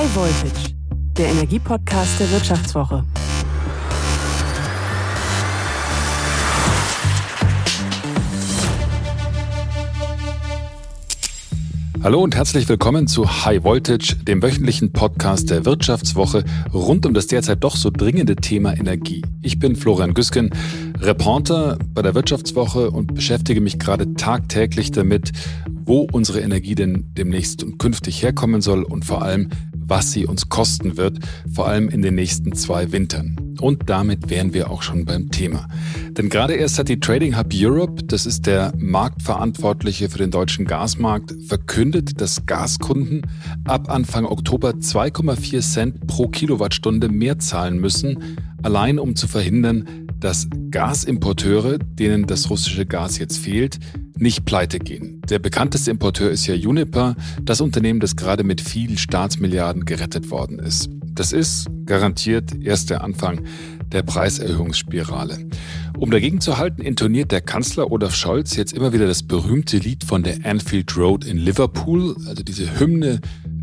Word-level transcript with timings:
High 0.00 0.16
Voltage, 0.16 0.74
der 1.18 1.28
Energiepodcast 1.28 2.20
der 2.20 2.30
Wirtschaftswoche. 2.30 3.04
Hallo 12.02 12.22
und 12.22 12.34
herzlich 12.34 12.66
willkommen 12.66 13.08
zu 13.08 13.44
High 13.44 13.62
Voltage, 13.62 14.16
dem 14.22 14.42
wöchentlichen 14.42 14.90
Podcast 14.90 15.50
der 15.50 15.66
Wirtschaftswoche 15.66 16.46
rund 16.72 17.04
um 17.04 17.12
das 17.12 17.26
derzeit 17.26 17.62
doch 17.62 17.76
so 17.76 17.90
dringende 17.90 18.36
Thema 18.36 18.72
Energie. 18.72 19.20
Ich 19.42 19.58
bin 19.58 19.76
Florian 19.76 20.14
Güsken, 20.14 20.48
Reporter 20.98 21.78
bei 21.92 22.00
der 22.00 22.14
Wirtschaftswoche 22.14 22.90
und 22.90 23.12
beschäftige 23.12 23.60
mich 23.60 23.78
gerade 23.78 24.14
tagtäglich 24.14 24.92
damit, 24.92 25.32
wo 25.84 26.06
unsere 26.10 26.40
Energie 26.40 26.74
denn 26.74 27.10
demnächst 27.18 27.62
und 27.64 27.78
künftig 27.78 28.22
herkommen 28.22 28.62
soll 28.62 28.82
und 28.82 29.04
vor 29.04 29.22
allem, 29.22 29.50
was 29.90 30.12
sie 30.12 30.24
uns 30.24 30.48
kosten 30.48 30.96
wird, 30.96 31.18
vor 31.52 31.66
allem 31.66 31.88
in 31.88 32.00
den 32.00 32.14
nächsten 32.14 32.54
zwei 32.54 32.92
Wintern. 32.92 33.56
Und 33.60 33.90
damit 33.90 34.30
wären 34.30 34.54
wir 34.54 34.70
auch 34.70 34.82
schon 34.82 35.04
beim 35.04 35.30
Thema. 35.30 35.68
Denn 36.12 36.30
gerade 36.30 36.54
erst 36.54 36.78
hat 36.78 36.88
die 36.88 37.00
Trading 37.00 37.36
Hub 37.36 37.48
Europe, 37.52 38.04
das 38.04 38.24
ist 38.24 38.46
der 38.46 38.72
Marktverantwortliche 38.78 40.08
für 40.08 40.18
den 40.18 40.30
deutschen 40.30 40.64
Gasmarkt, 40.64 41.34
verkündet, 41.46 42.20
dass 42.20 42.46
Gaskunden 42.46 43.22
ab 43.64 43.90
Anfang 43.90 44.24
Oktober 44.24 44.70
2,4 44.70 45.60
Cent 45.60 46.06
pro 46.06 46.28
Kilowattstunde 46.28 47.08
mehr 47.08 47.38
zahlen 47.38 47.78
müssen, 47.78 48.36
allein 48.62 48.98
um 48.98 49.16
zu 49.16 49.26
verhindern, 49.26 50.06
dass 50.20 50.46
Gasimporteure, 50.70 51.78
denen 51.78 52.26
das 52.26 52.48
russische 52.48 52.86
Gas 52.86 53.18
jetzt 53.18 53.38
fehlt, 53.38 53.78
nicht 54.20 54.44
pleite 54.44 54.78
gehen. 54.78 55.22
Der 55.28 55.38
bekannteste 55.38 55.90
Importeur 55.90 56.30
ist 56.30 56.46
ja 56.46 56.54
Uniper, 56.54 57.16
das 57.42 57.60
Unternehmen, 57.60 58.00
das 58.00 58.16
gerade 58.16 58.44
mit 58.44 58.60
vielen 58.60 58.98
Staatsmilliarden 58.98 59.84
gerettet 59.84 60.30
worden 60.30 60.58
ist. 60.58 60.90
Das 61.14 61.32
ist 61.32 61.66
garantiert 61.86 62.52
erst 62.62 62.90
der 62.90 63.02
Anfang 63.02 63.44
der 63.92 64.02
Preiserhöhungsspirale. 64.02 65.38
Um 65.98 66.10
dagegen 66.10 66.40
zu 66.40 66.56
halten, 66.56 66.82
intoniert 66.82 67.32
der 67.32 67.40
Kanzler 67.40 67.90
Olaf 67.90 68.14
Scholz 68.14 68.56
jetzt 68.56 68.72
immer 68.72 68.92
wieder 68.92 69.06
das 69.06 69.22
berühmte 69.22 69.78
Lied 69.78 70.04
von 70.04 70.22
der 70.22 70.38
Anfield 70.44 70.96
Road 70.96 71.24
in 71.24 71.36
Liverpool, 71.36 72.16
also 72.26 72.42
diese 72.42 72.78
Hymne 72.78 73.20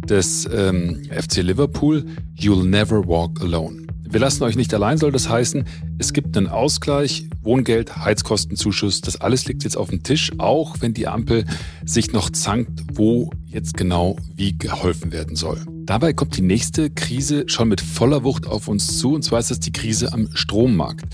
des 0.09 0.48
ähm, 0.53 1.03
FC 1.09 1.38
Liverpool, 1.38 2.06
You'll 2.38 2.66
Never 2.66 3.08
Walk 3.08 3.42
Alone. 3.42 3.87
Wir 4.09 4.22
lassen 4.22 4.44
euch 4.44 4.55
nicht 4.55 4.73
allein, 4.73 4.97
soll 4.97 5.11
das 5.11 5.27
heißen. 5.27 5.66
Es 5.97 6.13
gibt 6.13 6.38
einen 6.38 6.47
Ausgleich, 6.47 7.27
Wohngeld, 7.41 7.97
Heizkostenzuschuss. 7.97 9.02
Das 9.02 9.19
alles 9.19 9.45
liegt 9.47 9.66
jetzt 9.66 9.75
auf 9.75 9.89
dem 9.89 10.02
Tisch, 10.02 10.31
auch 10.38 10.77
wenn 10.80 10.94
die 10.94 11.08
Ampel 11.08 11.45
sich 11.86 12.13
noch 12.13 12.30
zankt, 12.30 12.83
wo 12.94 13.30
jetzt 13.45 13.75
genau 13.75 14.16
wie 14.35 14.58
geholfen 14.58 15.11
werden 15.11 15.35
soll. 15.35 15.59
Dabei 15.85 16.13
kommt 16.13 16.38
die 16.38 16.41
nächste 16.41 16.89
Krise 16.89 17.44
schon 17.47 17.67
mit 17.67 17.81
voller 17.81 18.23
Wucht 18.23 18.47
auf 18.47 18.67
uns 18.67 18.97
zu, 18.97 19.13
und 19.13 19.23
zwar 19.23 19.39
ist 19.39 19.52
das 19.52 19.59
die 19.59 19.72
Krise 19.72 20.13
am 20.13 20.30
Strommarkt. 20.33 21.05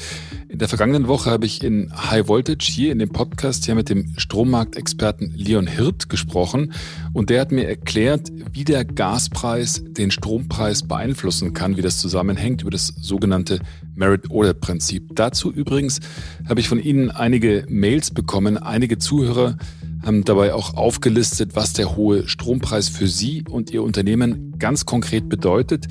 In 0.53 0.59
der 0.59 0.67
vergangenen 0.67 1.07
Woche 1.07 1.31
habe 1.31 1.47
ich 1.47 1.63
in 1.63 1.91
High 2.11 2.27
Voltage 2.27 2.71
hier 2.71 2.91
in 2.91 2.99
dem 2.99 3.09
Podcast 3.09 3.65
ja 3.65 3.73
mit 3.73 3.89
dem 3.89 4.13
Strommarktexperten 4.17 5.33
Leon 5.35 5.65
Hirt 5.65 6.09
gesprochen 6.09 6.73
und 7.11 7.31
der 7.31 7.41
hat 7.41 7.51
mir 7.51 7.67
erklärt, 7.67 8.31
wie 8.51 8.63
der 8.63 8.85
Gaspreis 8.85 9.83
den 9.83 10.11
Strompreis 10.11 10.83
beeinflussen 10.83 11.55
kann, 11.55 11.75
wie 11.75 11.81
das 11.81 11.97
zusammenhängt 11.97 12.61
über 12.61 12.69
das 12.69 12.85
sogenannte 12.85 13.61
Merit-Order-Prinzip. 13.95 15.15
Dazu 15.15 15.51
übrigens 15.51 16.01
habe 16.47 16.59
ich 16.59 16.69
von 16.69 16.79
Ihnen 16.79 17.09
einige 17.09 17.65
Mails 17.67 18.11
bekommen. 18.11 18.59
Einige 18.59 18.99
Zuhörer 18.99 19.57
haben 20.03 20.23
dabei 20.23 20.53
auch 20.53 20.75
aufgelistet, 20.75 21.55
was 21.55 21.73
der 21.73 21.95
hohe 21.95 22.27
Strompreis 22.27 22.89
für 22.89 23.07
Sie 23.07 23.43
und 23.49 23.71
Ihr 23.71 23.81
Unternehmen 23.81 24.53
ganz 24.59 24.85
konkret 24.85 25.29
bedeutet. 25.29 25.87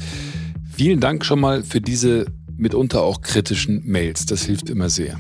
Vielen 0.73 1.01
Dank 1.01 1.25
schon 1.25 1.41
mal 1.41 1.65
für 1.65 1.81
diese 1.81 2.27
mitunter 2.63 3.03
auch 3.03 3.21
kritischen 3.21 3.83
Mails. 3.85 4.25
Das 4.25 4.45
hilft 4.45 4.71
immer 4.71 4.89
sehr. 4.89 5.19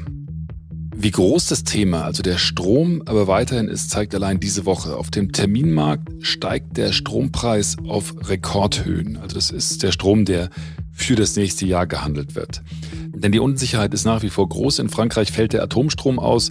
Wie 0.95 1.11
groß 1.11 1.47
das 1.49 1.65
Thema, 1.65 2.05
also 2.05 2.23
der 2.23 2.39
Strom, 2.39 3.03
aber 3.07 3.27
weiterhin 3.27 3.67
ist, 3.67 3.91
zeigt 3.91 4.15
allein 4.15 4.39
diese 4.39 4.67
Woche. 4.67 4.97
Auf 4.97 5.11
dem 5.11 5.33
Terminmarkt 5.33 6.09
steigt 6.21 6.77
der 6.77 6.93
Strompreis 6.93 7.77
auf 7.89 8.15
Rekordhöhen. 8.29 9.17
Also 9.17 9.35
das 9.35 9.51
ist 9.51 9.83
der 9.83 9.91
Strom, 9.91 10.25
der 10.25 10.49
für 10.93 11.17
das 11.17 11.35
nächste 11.35 11.67
Jahr 11.67 11.87
gehandelt 11.87 12.37
wird. 12.37 12.63
Denn 13.09 13.33
die 13.33 13.41
Unsicherheit 13.41 13.93
ist 13.95 14.05
nach 14.05 14.23
wie 14.23 14.31
vor 14.31 14.49
groß. 14.49 14.79
In 14.79 14.91
Frankreich 14.91 15.33
fällt 15.33 15.55
der 15.55 15.63
Atomstrom 15.63 16.21
aus. 16.21 16.51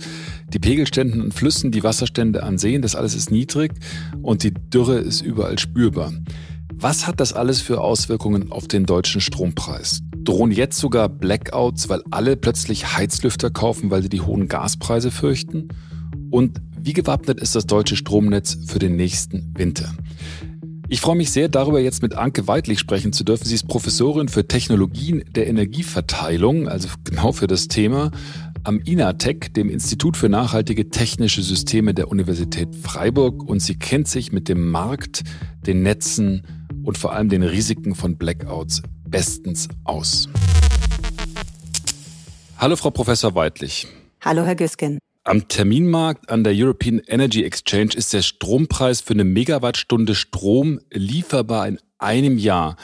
Die 0.52 0.60
Pegelstände 0.60 1.22
an 1.22 1.32
Flüssen, 1.32 1.72
die 1.72 1.84
Wasserstände 1.84 2.44
an 2.44 2.58
Seen, 2.58 2.82
das 2.82 2.96
alles 2.96 3.16
ist 3.16 3.32
niedrig 3.32 3.72
und 4.22 4.44
die 4.44 4.54
Dürre 4.54 4.98
ist 4.98 5.22
überall 5.22 5.60
spürbar. 5.60 6.12
Was 6.74 7.08
hat 7.08 7.20
das 7.20 7.32
alles 7.32 7.62
für 7.62 7.80
Auswirkungen 7.80 8.52
auf 8.52 8.68
den 8.68 8.86
deutschen 8.86 9.22
Strompreis? 9.22 10.02
Drohen 10.24 10.52
jetzt 10.52 10.78
sogar 10.78 11.10
Blackouts, 11.10 11.90
weil 11.90 12.04
alle 12.12 12.36
plötzlich 12.36 12.96
Heizlüfter 12.96 13.50
kaufen, 13.50 13.90
weil 13.92 14.04
sie 14.04 14.10
die 14.10 14.22
hohen 14.22 14.48
Gaspreise 14.48 15.12
fürchten? 15.12 15.70
Und 16.30 16.62
wie 16.80 16.94
gewappnet 16.94 17.40
ist 17.40 17.56
das 17.56 17.66
deutsche 17.66 17.96
Stromnetz 17.96 18.58
für 18.68 18.80
den 18.80 18.96
nächsten 18.96 19.54
Winter? 19.56 19.94
Ich 20.90 21.00
freue 21.00 21.16
mich 21.16 21.32
sehr, 21.32 21.48
darüber 21.48 21.80
jetzt 21.80 22.02
mit 22.02 22.16
Anke 22.16 22.48
Weidlich 22.48 22.80
sprechen 22.80 23.14
zu 23.14 23.24
dürfen. 23.24 23.46
Sie 23.46 23.56
ist 23.56 23.68
Professorin 23.68 24.28
für 24.28 24.48
Technologien 24.48 25.24
der 25.36 25.48
Energieverteilung, 25.48 26.68
also 26.68 26.90
genau 27.06 27.32
für 27.32 27.48
das 27.48 27.70
Thema, 27.70 28.12
am 28.64 28.80
INATEC, 28.80 29.54
dem 29.54 29.70
Institut 29.70 30.18
für 30.18 30.28
nachhaltige 30.28 30.90
technische 30.90 31.44
Systeme 31.44 31.94
der 31.94 32.10
Universität 32.10 32.76
Freiburg. 32.76 33.42
Und 33.44 33.62
sie 33.62 33.76
kennt 33.76 34.08
sich 34.08 34.32
mit 34.32 34.50
dem 34.50 34.70
Markt, 34.70 35.24
den 35.66 35.82
Netzen 35.82 36.44
und 36.84 36.98
vor 36.98 37.14
allem 37.14 37.30
den 37.30 37.44
Risiken 37.44 37.96
von 37.96 38.18
Blackouts 38.18 38.82
bestens 39.12 39.68
aus. 39.84 40.28
Hallo, 42.58 42.76
Frau 42.76 42.90
Professor 42.90 43.36
Weidlich. 43.36 43.88
Hallo, 44.22 44.44
Herr 44.44 44.56
Güsken. 44.56 45.00
Am 45.24 45.48
Terminmarkt 45.48 46.30
an 46.32 46.44
der 46.44 46.54
European 46.56 47.00
Energy 47.06 47.44
Exchange 47.44 47.92
ist 47.96 48.14
der 48.14 48.24
Strompreis 48.24 49.02
für 49.02 49.14
eine 49.14 49.24
Megawattstunde 49.24 50.16
Strom 50.16 50.80
lieferbar 50.90 51.68
in 51.68 51.80
einem 52.00 52.40
Jahr. 52.40 52.76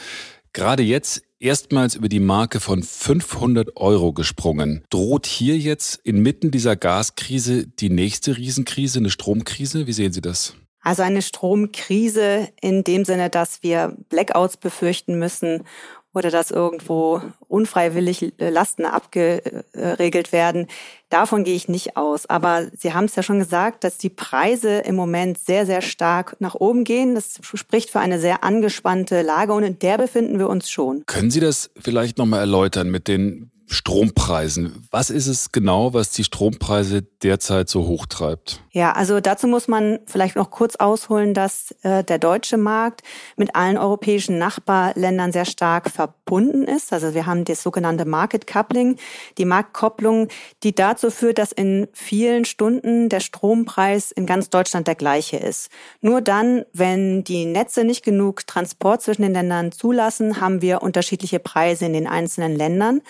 Gerade 0.53 0.83
jetzt 0.83 1.23
erstmals 1.39 1.95
über 1.95 2.09
die 2.09 2.19
Marke 2.19 2.59
von 2.59 2.83
500 2.83 3.77
Euro 3.77 4.13
gesprungen. 4.13 4.83
Droht 4.89 5.25
hier 5.25 5.57
jetzt 5.57 5.99
inmitten 6.03 6.51
dieser 6.51 6.75
Gaskrise 6.75 7.67
die 7.67 7.89
nächste 7.89 8.37
Riesenkrise, 8.37 8.99
eine 8.99 9.09
Stromkrise? 9.09 9.87
Wie 9.87 9.93
sehen 9.93 10.13
Sie 10.13 10.21
das? 10.21 10.55
Also 10.81 11.03
eine 11.03 11.21
Stromkrise 11.21 12.47
in 12.61 12.83
dem 12.83 13.03
Sinne, 13.03 13.29
dass 13.29 13.61
wir 13.61 13.97
Blackouts 14.09 14.57
befürchten 14.57 15.19
müssen 15.19 15.63
oder 16.13 16.31
dass 16.31 16.51
irgendwo 16.51 17.21
unfreiwillig 17.47 18.33
Lasten 18.37 18.85
abgeregelt 18.85 20.31
werden. 20.31 20.67
Davon 21.09 21.43
gehe 21.43 21.55
ich 21.55 21.69
nicht 21.69 21.95
aus. 21.95 22.25
Aber 22.25 22.67
Sie 22.75 22.93
haben 22.93 23.05
es 23.05 23.15
ja 23.15 23.23
schon 23.23 23.39
gesagt, 23.39 23.83
dass 23.83 23.97
die 23.97 24.09
Preise 24.09 24.79
im 24.79 24.95
Moment 24.95 25.37
sehr, 25.37 25.65
sehr 25.65 25.81
stark 25.81 26.35
nach 26.39 26.55
oben 26.55 26.83
gehen. 26.83 27.15
Das 27.15 27.39
spricht 27.53 27.91
für 27.91 27.99
eine 27.99 28.19
sehr 28.19 28.43
angespannte 28.43 29.21
Lage 29.21 29.53
und 29.53 29.63
in 29.63 29.79
der 29.79 29.97
befinden 29.97 30.39
wir 30.39 30.49
uns 30.49 30.69
schon. 30.69 31.03
Können 31.05 31.31
Sie 31.31 31.39
das 31.39 31.69
vielleicht 31.79 32.17
nochmal 32.17 32.39
erläutern 32.41 32.89
mit 32.89 33.07
den 33.07 33.51
Strompreisen. 33.69 34.87
Was 34.91 35.09
ist 35.09 35.27
es 35.27 35.51
genau, 35.51 35.93
was 35.93 36.11
die 36.11 36.23
Strompreise 36.23 37.01
derzeit 37.01 37.67
so 37.67 37.85
hoch 37.85 38.05
treibt? 38.05 38.61
Ja, 38.71 38.93
also 38.93 39.19
dazu 39.19 39.45
muss 39.45 39.67
man 39.67 39.99
vielleicht 40.05 40.37
noch 40.37 40.51
kurz 40.51 40.77
ausholen, 40.77 41.33
dass 41.33 41.75
äh, 41.81 42.01
der 42.03 42.17
deutsche 42.17 42.57
Markt 42.57 43.01
mit 43.35 43.55
allen 43.57 43.77
europäischen 43.77 44.37
Nachbarländern 44.37 45.33
sehr 45.33 45.43
stark 45.43 45.89
verbunden 45.89 46.63
ist. 46.63 46.93
Also 46.93 47.13
wir 47.13 47.25
haben 47.25 47.43
das 47.43 47.61
sogenannte 47.61 48.05
Market 48.05 48.47
Coupling, 48.47 48.95
die 49.37 49.43
Marktkopplung, 49.45 50.29
die 50.63 50.73
dazu 50.73 51.11
führt, 51.11 51.37
dass 51.37 51.51
in 51.51 51.89
vielen 51.91 52.45
Stunden 52.45 53.09
der 53.09 53.19
Strompreis 53.19 54.11
in 54.11 54.25
ganz 54.25 54.49
Deutschland 54.49 54.87
der 54.87 54.95
gleiche 54.95 55.37
ist. 55.37 55.69
Nur 55.99 56.21
dann, 56.21 56.63
wenn 56.71 57.25
die 57.25 57.45
Netze 57.45 57.83
nicht 57.83 58.05
genug 58.05 58.47
Transport 58.47 59.01
zwischen 59.01 59.23
den 59.23 59.33
Ländern 59.33 59.73
zulassen, 59.73 60.39
haben 60.39 60.61
wir 60.61 60.81
unterschiedliche 60.81 61.39
Preise 61.39 61.85
in 61.85 61.93
den 61.93 62.07
einzelnen 62.07 62.55
Ländern. 62.55 63.01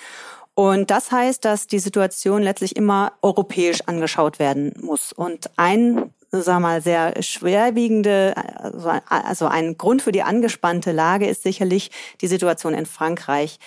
Und 0.60 0.90
das 0.90 1.12
heißt, 1.12 1.46
dass 1.46 1.68
die 1.68 1.78
Situation 1.78 2.42
letztlich 2.42 2.76
immer 2.76 3.14
europäisch 3.22 3.82
angeschaut 3.86 4.40
werden 4.40 4.74
muss. 4.82 5.14
Und 5.14 5.52
ein 5.56 6.12
sag 6.32 6.60
mal, 6.62 6.82
sehr 6.82 7.22
schwerwiegende, 7.22 8.34
also, 8.56 8.90
also 9.08 9.46
ein 9.46 9.78
Grund 9.78 10.02
für 10.02 10.12
die 10.12 10.24
angespannte 10.24 10.92
Lage 10.92 11.28
ist 11.28 11.44
sicherlich 11.44 11.92
die 12.22 12.28
Situation 12.28 12.74
in 12.74 12.88
Frankreich. 12.88 13.60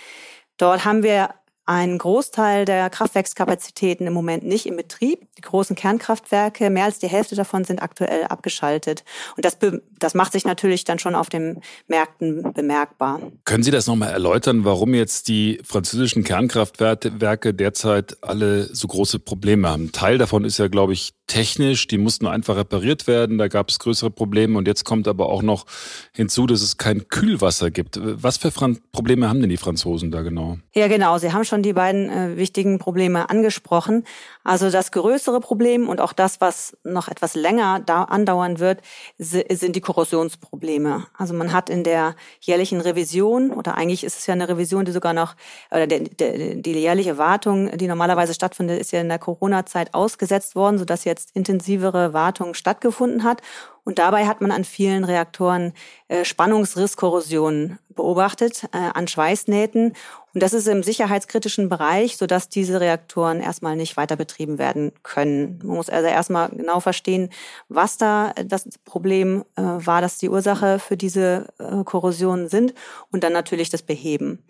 Dort 0.56 0.84
haben 0.84 1.04
wir 1.04 1.30
ein 1.64 1.96
Großteil 1.96 2.64
der 2.64 2.90
Kraftwerkskapazitäten 2.90 4.08
im 4.08 4.12
Moment 4.12 4.44
nicht 4.44 4.66
im 4.66 4.76
Betrieb. 4.76 5.28
Die 5.40 5.48
großen 5.48 5.74
Kernkraftwerke, 5.74 6.68
mehr 6.68 6.84
als 6.84 6.98
die 6.98 7.08
Hälfte 7.08 7.34
davon 7.34 7.64
sind 7.64 7.82
aktuell 7.82 8.24
abgeschaltet. 8.24 9.04
Und 9.36 9.46
das, 9.46 9.56
das 9.98 10.12
macht 10.12 10.32
sich 10.32 10.44
natürlich 10.44 10.84
dann 10.84 10.98
schon 10.98 11.14
auf 11.14 11.30
den 11.30 11.62
Märkten 11.88 12.52
bemerkbar. 12.52 13.22
Können 13.46 13.62
Sie 13.62 13.70
das 13.70 13.86
nochmal 13.86 14.10
erläutern, 14.10 14.66
warum 14.66 14.92
jetzt 14.92 15.28
die 15.28 15.58
französischen 15.64 16.24
Kernkraftwerke 16.24 17.54
derzeit 17.54 18.18
alle 18.20 18.64
so 18.74 18.86
große 18.86 19.18
Probleme 19.18 19.66
haben? 19.70 19.84
Ein 19.84 19.92
Teil 19.92 20.18
davon 20.18 20.44
ist 20.44 20.58
ja, 20.58 20.68
glaube 20.68 20.92
ich, 20.92 21.14
technisch, 21.30 21.86
die 21.86 21.96
mussten 21.96 22.26
einfach 22.26 22.56
repariert 22.56 23.06
werden, 23.06 23.38
da 23.38 23.46
gab 23.46 23.70
es 23.70 23.78
größere 23.78 24.10
Probleme 24.10 24.58
und 24.58 24.66
jetzt 24.66 24.84
kommt 24.84 25.06
aber 25.06 25.28
auch 25.28 25.42
noch 25.42 25.64
hinzu, 26.12 26.46
dass 26.46 26.60
es 26.60 26.76
kein 26.76 27.08
Kühlwasser 27.08 27.70
gibt. 27.70 27.98
Was 28.02 28.36
für 28.36 28.50
Fran 28.50 28.78
Probleme 28.90 29.28
haben 29.28 29.40
denn 29.40 29.48
die 29.48 29.56
Franzosen 29.56 30.10
da 30.10 30.22
genau? 30.22 30.58
Ja, 30.74 30.88
genau, 30.88 31.18
Sie 31.18 31.32
haben 31.32 31.44
schon 31.44 31.62
die 31.62 31.72
beiden 31.72 32.10
äh, 32.10 32.36
wichtigen 32.36 32.78
Probleme 32.78 33.30
angesprochen. 33.30 34.04
Also 34.50 34.68
das 34.68 34.90
größere 34.90 35.38
Problem 35.38 35.88
und 35.88 36.00
auch 36.00 36.12
das, 36.12 36.40
was 36.40 36.76
noch 36.82 37.06
etwas 37.06 37.36
länger 37.36 37.78
da 37.86 38.02
andauern 38.02 38.58
wird, 38.58 38.80
sind 39.16 39.76
die 39.76 39.80
Korrosionsprobleme. 39.80 41.06
Also 41.16 41.34
man 41.34 41.52
hat 41.52 41.70
in 41.70 41.84
der 41.84 42.16
jährlichen 42.40 42.80
Revision, 42.80 43.52
oder 43.52 43.76
eigentlich 43.76 44.02
ist 44.02 44.18
es 44.18 44.26
ja 44.26 44.34
eine 44.34 44.48
Revision, 44.48 44.84
die 44.84 44.90
sogar 44.90 45.12
noch, 45.12 45.36
oder 45.70 45.86
der, 45.86 46.00
der, 46.00 46.56
die 46.56 46.72
jährliche 46.72 47.16
Wartung, 47.16 47.78
die 47.78 47.86
normalerweise 47.86 48.34
stattfindet, 48.34 48.80
ist 48.80 48.90
ja 48.90 49.00
in 49.00 49.08
der 49.08 49.20
Corona-Zeit 49.20 49.94
ausgesetzt 49.94 50.56
worden, 50.56 50.78
sodass 50.78 51.04
jetzt 51.04 51.30
intensivere 51.36 52.12
Wartung 52.12 52.54
stattgefunden 52.54 53.22
hat. 53.22 53.42
Und 53.84 54.00
dabei 54.00 54.26
hat 54.26 54.40
man 54.40 54.50
an 54.50 54.64
vielen 54.64 55.04
Reaktoren 55.04 55.72
äh, 56.08 56.24
Spannungsrisskorrosion 56.24 57.78
beobachtet, 57.88 58.64
äh, 58.72 58.78
an 58.78 59.08
Schweißnähten. 59.08 59.94
Und 60.32 60.42
das 60.42 60.52
ist 60.52 60.68
im 60.68 60.82
sicherheitskritischen 60.82 61.68
Bereich, 61.68 62.16
sodass 62.16 62.48
diese 62.48 62.80
Reaktoren 62.80 63.40
erstmal 63.40 63.76
nicht 63.76 63.96
weiter 63.96 64.16
betrieben 64.16 64.58
werden 64.58 64.92
können. 65.02 65.58
Man 65.64 65.76
muss 65.76 65.90
also 65.90 66.06
erstmal 66.06 66.50
genau 66.50 66.80
verstehen, 66.80 67.30
was 67.68 67.98
da 67.98 68.32
das 68.44 68.68
Problem 68.84 69.44
äh, 69.56 69.62
war, 69.62 70.00
dass 70.00 70.18
die 70.18 70.28
Ursache 70.28 70.78
für 70.78 70.96
diese 70.96 71.48
äh, 71.58 71.82
Korrosion 71.84 72.48
sind 72.48 72.74
und 73.10 73.24
dann 73.24 73.32
natürlich 73.32 73.70
das 73.70 73.82
Beheben. 73.82 74.44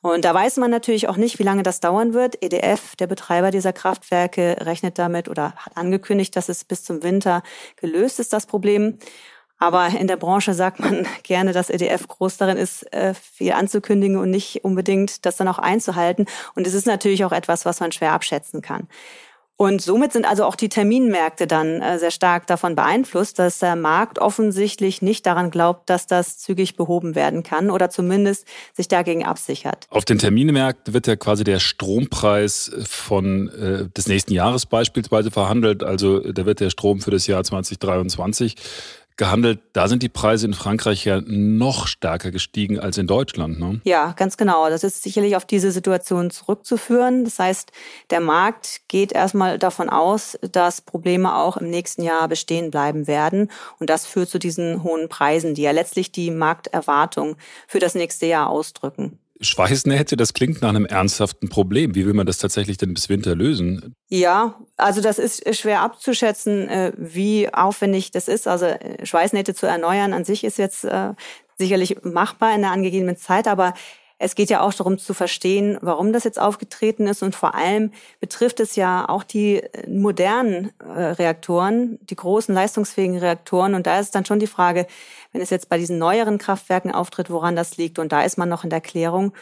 Und 0.00 0.24
da 0.24 0.32
weiß 0.32 0.56
man 0.58 0.70
natürlich 0.70 1.08
auch 1.08 1.16
nicht, 1.16 1.38
wie 1.38 1.42
lange 1.42 1.62
das 1.62 1.80
dauern 1.80 2.14
wird. 2.14 2.42
EDF, 2.42 2.96
der 2.96 3.06
Betreiber 3.06 3.50
dieser 3.50 3.72
Kraftwerke, 3.72 4.56
rechnet 4.60 4.98
damit 4.98 5.28
oder 5.28 5.52
hat 5.56 5.76
angekündigt, 5.76 6.36
dass 6.36 6.48
es 6.48 6.64
bis 6.64 6.84
zum 6.84 7.02
Winter 7.02 7.42
gelöst 7.76 8.20
ist, 8.20 8.32
das 8.32 8.46
Problem. 8.46 8.98
Aber 9.58 9.88
in 9.88 10.06
der 10.06 10.16
Branche 10.16 10.54
sagt 10.54 10.80
man 10.80 11.06
gerne, 11.22 11.52
dass 11.52 11.70
EDF 11.70 12.06
groß 12.08 12.36
darin 12.36 12.56
ist, 12.56 12.92
äh, 12.92 13.14
viel 13.14 13.52
anzukündigen 13.52 14.16
und 14.18 14.30
nicht 14.30 14.64
unbedingt 14.64 15.24
das 15.24 15.36
dann 15.36 15.48
auch 15.48 15.58
einzuhalten. 15.58 16.26
Und 16.54 16.66
es 16.66 16.74
ist 16.74 16.86
natürlich 16.86 17.24
auch 17.24 17.32
etwas, 17.32 17.64
was 17.64 17.80
man 17.80 17.92
schwer 17.92 18.12
abschätzen 18.12 18.62
kann. 18.62 18.88
Und 19.58 19.80
somit 19.80 20.12
sind 20.12 20.26
also 20.26 20.44
auch 20.44 20.54
die 20.54 20.68
Terminmärkte 20.68 21.46
dann 21.46 21.80
äh, 21.80 21.98
sehr 21.98 22.10
stark 22.10 22.46
davon 22.46 22.76
beeinflusst, 22.76 23.38
dass 23.38 23.58
der 23.58 23.74
Markt 23.74 24.18
offensichtlich 24.18 25.00
nicht 25.00 25.24
daran 25.24 25.50
glaubt, 25.50 25.88
dass 25.88 26.06
das 26.06 26.36
zügig 26.36 26.76
behoben 26.76 27.14
werden 27.14 27.42
kann 27.42 27.70
oder 27.70 27.88
zumindest 27.88 28.46
sich 28.74 28.86
dagegen 28.86 29.24
absichert. 29.24 29.86
Auf 29.88 30.04
den 30.04 30.18
Terminmärkten 30.18 30.92
wird 30.92 31.06
ja 31.06 31.16
quasi 31.16 31.42
der 31.42 31.58
Strompreis 31.58 32.70
von 32.86 33.48
äh, 33.48 33.88
des 33.88 34.08
nächsten 34.08 34.34
Jahres 34.34 34.66
beispielsweise 34.66 35.30
verhandelt. 35.30 35.82
Also 35.82 36.20
da 36.20 36.44
wird 36.44 36.60
der 36.60 36.68
Strom 36.68 37.00
für 37.00 37.10
das 37.10 37.26
Jahr 37.26 37.42
2023 37.42 38.56
gehandelt. 39.16 39.60
Da 39.72 39.88
sind 39.88 40.02
die 40.02 40.08
Preise 40.08 40.46
in 40.46 40.54
Frankreich 40.54 41.04
ja 41.04 41.20
noch 41.24 41.86
stärker 41.86 42.30
gestiegen 42.30 42.78
als 42.78 42.98
in 42.98 43.06
Deutschland. 43.06 43.58
Ne? 43.58 43.80
Ja, 43.84 44.12
ganz 44.12 44.36
genau. 44.36 44.68
Das 44.68 44.84
ist 44.84 45.02
sicherlich 45.02 45.36
auf 45.36 45.44
diese 45.44 45.72
Situation 45.72 46.30
zurückzuführen. 46.30 47.24
Das 47.24 47.38
heißt, 47.38 47.72
der 48.10 48.20
Markt 48.20 48.82
geht 48.88 49.12
erstmal 49.12 49.58
davon 49.58 49.88
aus, 49.88 50.38
dass 50.52 50.80
Probleme 50.80 51.36
auch 51.36 51.56
im 51.56 51.70
nächsten 51.70 52.02
Jahr 52.02 52.28
bestehen 52.28 52.70
bleiben 52.70 53.06
werden. 53.06 53.50
Und 53.78 53.90
das 53.90 54.06
führt 54.06 54.28
zu 54.28 54.38
diesen 54.38 54.82
hohen 54.82 55.08
Preisen, 55.08 55.54
die 55.54 55.62
ja 55.62 55.70
letztlich 55.70 56.12
die 56.12 56.30
Markterwartung 56.30 57.36
für 57.66 57.78
das 57.78 57.94
nächste 57.94 58.26
Jahr 58.26 58.50
ausdrücken. 58.50 59.18
Schweißnähte, 59.40 60.16
das 60.16 60.32
klingt 60.32 60.62
nach 60.62 60.70
einem 60.70 60.86
ernsthaften 60.86 61.48
Problem. 61.48 61.94
Wie 61.94 62.06
will 62.06 62.14
man 62.14 62.26
das 62.26 62.38
tatsächlich 62.38 62.78
denn 62.78 62.94
bis 62.94 63.08
Winter 63.08 63.34
lösen? 63.34 63.94
Ja, 64.08 64.60
also 64.76 65.00
das 65.00 65.18
ist 65.18 65.54
schwer 65.56 65.80
abzuschätzen, 65.82 66.68
äh, 66.68 66.92
wie 66.96 67.52
aufwendig 67.52 68.10
das 68.10 68.28
ist. 68.28 68.48
Also 68.48 68.66
äh, 68.66 69.04
Schweißnähte 69.04 69.54
zu 69.54 69.66
erneuern 69.66 70.12
an 70.12 70.24
sich 70.24 70.44
ist 70.44 70.58
jetzt 70.58 70.84
äh, 70.84 71.12
sicherlich 71.58 72.02
machbar 72.02 72.54
in 72.54 72.62
der 72.62 72.70
angegebenen 72.70 73.16
Zeit, 73.16 73.48
aber 73.48 73.74
es 74.18 74.34
geht 74.34 74.48
ja 74.48 74.62
auch 74.62 74.72
darum 74.72 74.98
zu 74.98 75.12
verstehen, 75.12 75.78
warum 75.82 76.12
das 76.12 76.24
jetzt 76.24 76.40
aufgetreten 76.40 77.06
ist. 77.06 77.22
Und 77.22 77.34
vor 77.34 77.54
allem 77.54 77.92
betrifft 78.18 78.60
es 78.60 78.74
ja 78.76 79.08
auch 79.08 79.22
die 79.22 79.62
äh, 79.62 79.88
modernen 79.88 80.72
äh, 80.80 80.84
Reaktoren, 80.84 81.98
die 82.08 82.16
großen 82.16 82.54
leistungsfähigen 82.54 83.18
Reaktoren. 83.18 83.74
Und 83.74 83.86
da 83.86 83.98
ist 83.98 84.14
dann 84.14 84.24
schon 84.24 84.38
die 84.38 84.46
Frage, 84.46 84.86
wenn 85.32 85.42
es 85.42 85.50
jetzt 85.50 85.68
bei 85.68 85.76
diesen 85.76 85.98
neueren 85.98 86.38
Kraftwerken 86.38 86.92
auftritt, 86.92 87.30
woran 87.30 87.56
das 87.56 87.76
liegt. 87.76 87.98
Und 87.98 88.12
da 88.12 88.22
ist 88.22 88.38
man 88.38 88.48
noch 88.48 88.64
in 88.64 88.70
der 88.70 88.80
Klärung. 88.80 89.34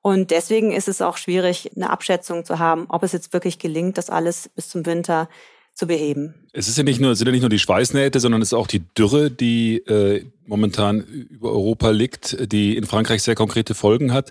Und 0.00 0.30
deswegen 0.30 0.72
ist 0.72 0.88
es 0.88 1.02
auch 1.02 1.16
schwierig, 1.16 1.70
eine 1.76 1.90
Abschätzung 1.90 2.44
zu 2.44 2.58
haben, 2.58 2.86
ob 2.88 3.02
es 3.02 3.12
jetzt 3.12 3.32
wirklich 3.32 3.58
gelingt, 3.58 3.98
das 3.98 4.10
alles 4.10 4.48
bis 4.48 4.68
zum 4.68 4.84
Winter 4.86 5.28
zu 5.74 5.86
beheben. 5.86 6.34
Es 6.52 6.68
ist 6.68 6.76
ja 6.76 6.84
nicht 6.84 7.00
nur, 7.00 7.16
sind 7.16 7.26
ja 7.26 7.32
nicht 7.32 7.40
nur 7.40 7.50
die 7.50 7.58
Schweißnähte, 7.58 8.20
sondern 8.20 8.42
es 8.42 8.48
ist 8.48 8.54
auch 8.54 8.66
die 8.66 8.80
Dürre, 8.96 9.30
die 9.30 9.78
äh, 9.78 10.24
momentan 10.46 11.00
über 11.00 11.50
Europa 11.50 11.90
liegt, 11.90 12.52
die 12.52 12.76
in 12.76 12.84
Frankreich 12.84 13.22
sehr 13.22 13.34
konkrete 13.34 13.74
Folgen 13.74 14.12
hat. 14.12 14.30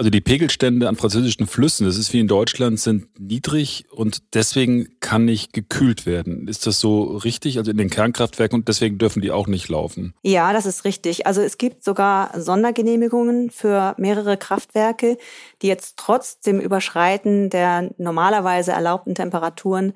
Also 0.00 0.08
die 0.08 0.22
Pegelstände 0.22 0.88
an 0.88 0.96
französischen 0.96 1.46
Flüssen, 1.46 1.84
das 1.84 1.98
ist 1.98 2.14
wie 2.14 2.20
in 2.20 2.26
Deutschland, 2.26 2.80
sind 2.80 3.20
niedrig 3.20 3.84
und 3.90 4.22
deswegen 4.32 4.88
kann 5.00 5.26
nicht 5.26 5.52
gekühlt 5.52 6.06
werden. 6.06 6.48
Ist 6.48 6.66
das 6.66 6.80
so 6.80 7.18
richtig? 7.18 7.58
Also 7.58 7.70
in 7.70 7.76
den 7.76 7.90
Kernkraftwerken 7.90 8.60
und 8.60 8.68
deswegen 8.68 8.96
dürfen 8.96 9.20
die 9.20 9.30
auch 9.30 9.46
nicht 9.46 9.68
laufen? 9.68 10.14
Ja, 10.22 10.54
das 10.54 10.64
ist 10.64 10.86
richtig. 10.86 11.26
Also 11.26 11.42
es 11.42 11.58
gibt 11.58 11.84
sogar 11.84 12.40
Sondergenehmigungen 12.40 13.50
für 13.50 13.94
mehrere 13.98 14.38
Kraftwerke, 14.38 15.18
die 15.60 15.66
jetzt 15.66 15.98
trotz 15.98 16.40
dem 16.40 16.60
Überschreiten 16.60 17.50
der 17.50 17.90
normalerweise 17.98 18.72
erlaubten 18.72 19.14
Temperaturen 19.14 19.92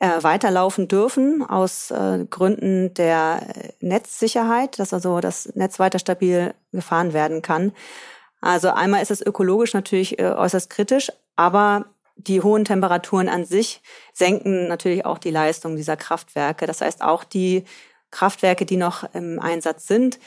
äh, 0.00 0.22
weiterlaufen 0.22 0.88
dürfen 0.88 1.44
aus 1.48 1.90
äh, 1.90 2.26
Gründen 2.28 2.94
der 2.94 3.46
Netzsicherheit, 3.80 4.78
dass 4.78 4.92
also 4.92 5.20
das 5.20 5.54
Netz 5.54 5.78
weiter 5.78 5.98
stabil 5.98 6.54
gefahren 6.72 7.12
werden 7.12 7.42
kann. 7.42 7.72
Also 8.40 8.70
einmal 8.70 9.02
ist 9.02 9.10
es 9.10 9.24
ökologisch 9.24 9.72
natürlich 9.72 10.18
äh, 10.18 10.24
äußerst 10.24 10.68
kritisch, 10.68 11.10
aber 11.36 11.86
die 12.16 12.42
hohen 12.42 12.64
Temperaturen 12.64 13.28
an 13.28 13.44
sich 13.44 13.82
senken 14.12 14.68
natürlich 14.68 15.04
auch 15.04 15.18
die 15.18 15.30
Leistung 15.30 15.76
dieser 15.76 15.96
Kraftwerke. 15.96 16.66
Das 16.66 16.80
heißt, 16.80 17.02
auch 17.02 17.24
die 17.24 17.64
Kraftwerke, 18.10 18.66
die 18.66 18.76
noch 18.76 19.02
im 19.14 19.40
Einsatz 19.40 19.86
sind, 19.86 20.18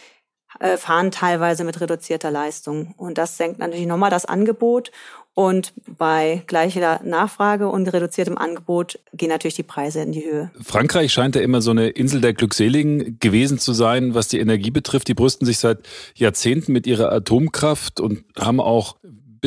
äh, 0.60 0.78
fahren 0.78 1.12
teilweise 1.12 1.64
mit 1.64 1.80
reduzierter 1.80 2.32
Leistung. 2.32 2.94
Und 2.98 3.18
das 3.18 3.38
senkt 3.38 3.60
natürlich 3.60 3.86
nochmal 3.86 4.10
das 4.10 4.26
Angebot. 4.26 4.92
Und 5.38 5.72
bei 6.00 6.42
gleicher 6.48 7.00
Nachfrage 7.04 7.70
und 7.70 7.88
reduziertem 7.94 8.40
Angebot 8.40 8.98
gehen 9.14 9.30
natürlich 9.30 9.54
die 9.54 9.62
Preise 9.62 10.02
in 10.02 10.12
die 10.12 10.26
Höhe. 10.26 10.50
Frankreich 10.60 11.14
scheint 11.14 11.36
ja 11.36 11.44
immer 11.44 11.62
so 11.62 11.70
eine 11.70 11.90
Insel 11.90 12.22
der 12.22 12.34
Glückseligen 12.34 13.20
gewesen 13.20 13.60
zu 13.60 13.74
sein, 13.74 14.16
was 14.16 14.30
die 14.30 14.40
Energie 14.40 14.72
betrifft. 14.72 15.08
Die 15.08 15.14
brüsten 15.14 15.46
sich 15.46 15.60
seit 15.60 15.78
Jahrzehnten 16.16 16.74
mit 16.74 16.88
ihrer 16.88 17.12
Atomkraft 17.12 18.00
und 18.00 18.24
haben 18.36 18.60
auch 18.60 18.96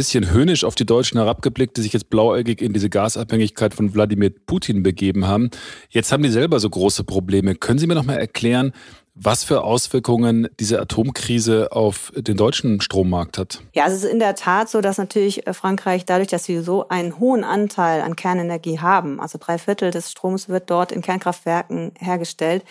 bisschen 0.01 0.31
höhnisch 0.31 0.65
auf 0.65 0.77
die 0.77 0.87
Deutschen 0.87 1.19
herabgeblickt, 1.19 1.77
die 1.77 1.83
sich 1.83 1.93
jetzt 1.93 2.09
blauäugig 2.09 2.63
in 2.63 2.73
diese 2.73 2.89
Gasabhängigkeit 2.89 3.75
von 3.75 3.93
Wladimir 3.93 4.31
Putin 4.47 4.83
begeben 4.83 5.27
haben. 5.27 5.51
Jetzt 5.91 6.11
haben 6.11 6.23
die 6.23 6.31
selber 6.31 6.59
so 6.59 6.71
große 6.71 7.05
Probleme. 7.05 7.55
Können 7.55 7.79
Sie 7.79 7.87
mir 7.87 7.97
noch 7.97 8.07
mal 8.07 8.17
erklären, 8.17 8.73
was 9.15 9.45
für 9.45 9.63
Auswirkungen 9.63 10.49
diese 10.59 10.81
Atomkrise 10.81 11.73
auf 11.73 12.15
den 12.17 12.39
deutschen 12.39 12.81
Strommarkt 12.81 13.37
hat. 13.37 13.61
Ja, 13.75 13.89
es 13.89 13.93
ist 13.93 14.05
in 14.05 14.21
der 14.21 14.37
Tat 14.37 14.71
so, 14.71 14.81
dass 14.81 14.97
natürlich 14.97 15.47
äh, 15.47 15.53
Frankreich 15.53 16.07
dadurch, 16.07 16.29
dass 16.29 16.45
sie 16.45 16.61
so 16.61 16.89
einen 16.89 17.21
hohen 17.21 17.45
Anteil 17.45 18.01
an 18.01 18.17
Kernenergie 18.17 18.79
haben, 18.79 19.21
also 19.21 19.37
drei 19.39 19.59
Viertel 19.59 19.91
des 19.91 20.11
Stroms 20.11 20.49
wird 20.49 20.71
dort 20.71 20.93
in 20.93 21.03
Kernkraftwerken 21.03 21.93
hergestellt, 21.99 22.65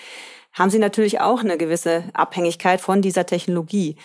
haben 0.54 0.72
sie 0.72 0.80
natürlich 0.80 1.22
auch 1.22 1.42
eine 1.42 1.60
gewisse 1.60 2.06
Abhängigkeit 2.14 2.82
von 2.82 3.04
dieser 3.04 3.28
Technologie. 3.28 3.98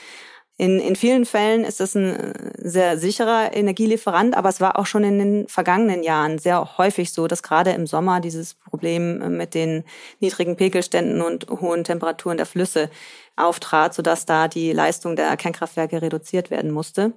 In, 0.56 0.78
in 0.78 0.94
vielen 0.94 1.26
Fällen 1.26 1.64
ist 1.64 1.80
es 1.80 1.96
ein 1.96 2.14
äh, 2.14 2.32
sehr 2.56 2.96
sicherer 2.96 3.54
Energielieferant, 3.54 4.36
aber 4.36 4.48
es 4.48 4.60
war 4.60 4.78
auch 4.78 4.86
schon 4.86 5.02
in 5.02 5.18
den 5.18 5.48
vergangenen 5.48 6.04
Jahren 6.04 6.38
sehr 6.38 6.78
häufig 6.78 7.12
so, 7.12 7.26
dass 7.26 7.42
gerade 7.42 7.72
im 7.72 7.88
Sommer 7.88 8.20
dieses 8.20 8.54
Problem 8.54 9.20
äh, 9.20 9.28
mit 9.30 9.54
den 9.54 9.82
niedrigen 10.20 10.54
Pegelständen 10.56 11.22
und 11.22 11.48
hohen 11.50 11.82
Temperaturen 11.82 12.36
der 12.36 12.46
Flüsse 12.46 12.88
auftrat, 13.34 13.94
sodass 13.94 14.26
da 14.26 14.46
die 14.46 14.72
Leistung 14.72 15.16
der 15.16 15.36
Kernkraftwerke 15.36 16.00
reduziert 16.00 16.52
werden 16.52 16.70
musste. 16.70 17.14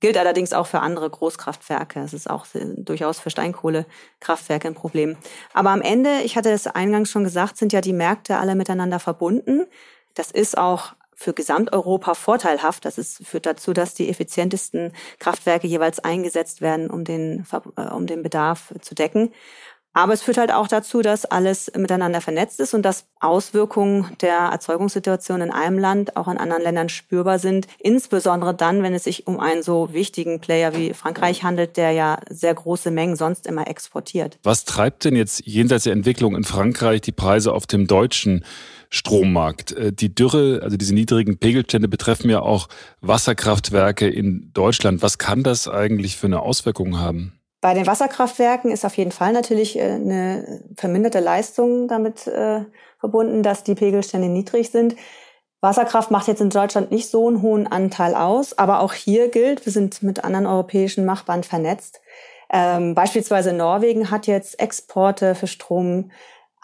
Gilt 0.00 0.16
allerdings 0.16 0.54
auch 0.54 0.66
für 0.66 0.80
andere 0.80 1.10
Großkraftwerke. 1.10 2.00
Es 2.00 2.14
ist 2.14 2.30
auch 2.30 2.46
durchaus 2.76 3.18
für 3.18 3.30
Steinkohlekraftwerke 3.30 4.68
ein 4.68 4.74
Problem. 4.74 5.16
Aber 5.52 5.70
am 5.70 5.82
Ende, 5.82 6.20
ich 6.24 6.36
hatte 6.36 6.50
es 6.50 6.68
eingangs 6.68 7.10
schon 7.10 7.24
gesagt, 7.24 7.58
sind 7.58 7.72
ja 7.72 7.80
die 7.80 7.92
Märkte 7.92 8.38
alle 8.38 8.54
miteinander 8.54 9.00
verbunden. 9.00 9.66
Das 10.14 10.30
ist 10.30 10.56
auch 10.56 10.94
für 11.18 11.32
Gesamteuropa 11.32 12.14
vorteilhaft. 12.14 12.84
Das 12.84 12.96
ist, 12.96 13.26
führt 13.26 13.44
dazu, 13.44 13.72
dass 13.72 13.94
die 13.94 14.08
effizientesten 14.08 14.92
Kraftwerke 15.18 15.66
jeweils 15.66 15.98
eingesetzt 15.98 16.60
werden, 16.60 16.88
um 16.88 17.02
den, 17.02 17.44
äh, 17.76 17.82
um 17.90 18.06
den 18.06 18.22
Bedarf 18.22 18.72
zu 18.80 18.94
decken. 18.94 19.32
Aber 19.94 20.12
es 20.12 20.22
führt 20.22 20.36
halt 20.36 20.52
auch 20.52 20.68
dazu, 20.68 21.02
dass 21.02 21.24
alles 21.24 21.72
miteinander 21.76 22.20
vernetzt 22.20 22.60
ist 22.60 22.72
und 22.72 22.82
dass 22.82 23.06
Auswirkungen 23.18 24.06
der 24.20 24.36
Erzeugungssituation 24.36 25.40
in 25.40 25.50
einem 25.50 25.76
Land 25.76 26.16
auch 26.16 26.28
in 26.28 26.38
anderen 26.38 26.62
Ländern 26.62 26.88
spürbar 26.88 27.40
sind. 27.40 27.66
Insbesondere 27.80 28.54
dann, 28.54 28.84
wenn 28.84 28.94
es 28.94 29.04
sich 29.04 29.26
um 29.26 29.40
einen 29.40 29.64
so 29.64 29.92
wichtigen 29.92 30.38
Player 30.38 30.76
wie 30.76 30.94
Frankreich 30.94 31.42
handelt, 31.42 31.76
der 31.76 31.90
ja 31.90 32.20
sehr 32.30 32.54
große 32.54 32.92
Mengen 32.92 33.16
sonst 33.16 33.44
immer 33.44 33.66
exportiert. 33.66 34.38
Was 34.44 34.64
treibt 34.64 35.04
denn 35.04 35.16
jetzt 35.16 35.44
jenseits 35.44 35.82
der 35.82 35.94
Entwicklung 35.94 36.36
in 36.36 36.44
Frankreich 36.44 37.00
die 37.00 37.10
Preise 37.10 37.52
auf 37.52 37.66
dem 37.66 37.88
deutschen 37.88 38.44
Strommarkt. 38.90 39.72
Äh, 39.72 39.92
die 39.92 40.14
Dürre, 40.14 40.60
also 40.62 40.76
diese 40.76 40.94
niedrigen 40.94 41.38
Pegelstände 41.38 41.88
betreffen 41.88 42.30
ja 42.30 42.40
auch 42.40 42.68
Wasserkraftwerke 43.00 44.08
in 44.08 44.50
Deutschland. 44.54 45.02
Was 45.02 45.18
kann 45.18 45.42
das 45.42 45.68
eigentlich 45.68 46.16
für 46.16 46.26
eine 46.26 46.40
Auswirkung 46.40 46.98
haben? 46.98 47.38
Bei 47.60 47.74
den 47.74 47.86
Wasserkraftwerken 47.86 48.70
ist 48.70 48.84
auf 48.84 48.96
jeden 48.96 49.10
Fall 49.10 49.32
natürlich 49.32 49.76
äh, 49.78 49.82
eine 49.82 50.62
verminderte 50.76 51.20
Leistung 51.20 51.88
damit 51.88 52.26
äh, 52.26 52.64
verbunden, 53.00 53.42
dass 53.42 53.64
die 53.64 53.74
Pegelstände 53.74 54.28
niedrig 54.28 54.70
sind. 54.70 54.96
Wasserkraft 55.60 56.12
macht 56.12 56.28
jetzt 56.28 56.40
in 56.40 56.50
Deutschland 56.50 56.92
nicht 56.92 57.10
so 57.10 57.26
einen 57.26 57.42
hohen 57.42 57.66
Anteil 57.66 58.14
aus, 58.14 58.56
aber 58.56 58.80
auch 58.80 58.92
hier 58.92 59.28
gilt, 59.28 59.66
wir 59.66 59.72
sind 59.72 60.04
mit 60.04 60.22
anderen 60.22 60.46
europäischen 60.46 61.04
Nachbarn 61.04 61.42
vernetzt. 61.42 62.00
Ähm, 62.50 62.94
beispielsweise 62.94 63.52
Norwegen 63.52 64.10
hat 64.10 64.28
jetzt 64.28 64.60
Exporte 64.60 65.34
für 65.34 65.48
Strom 65.48 66.10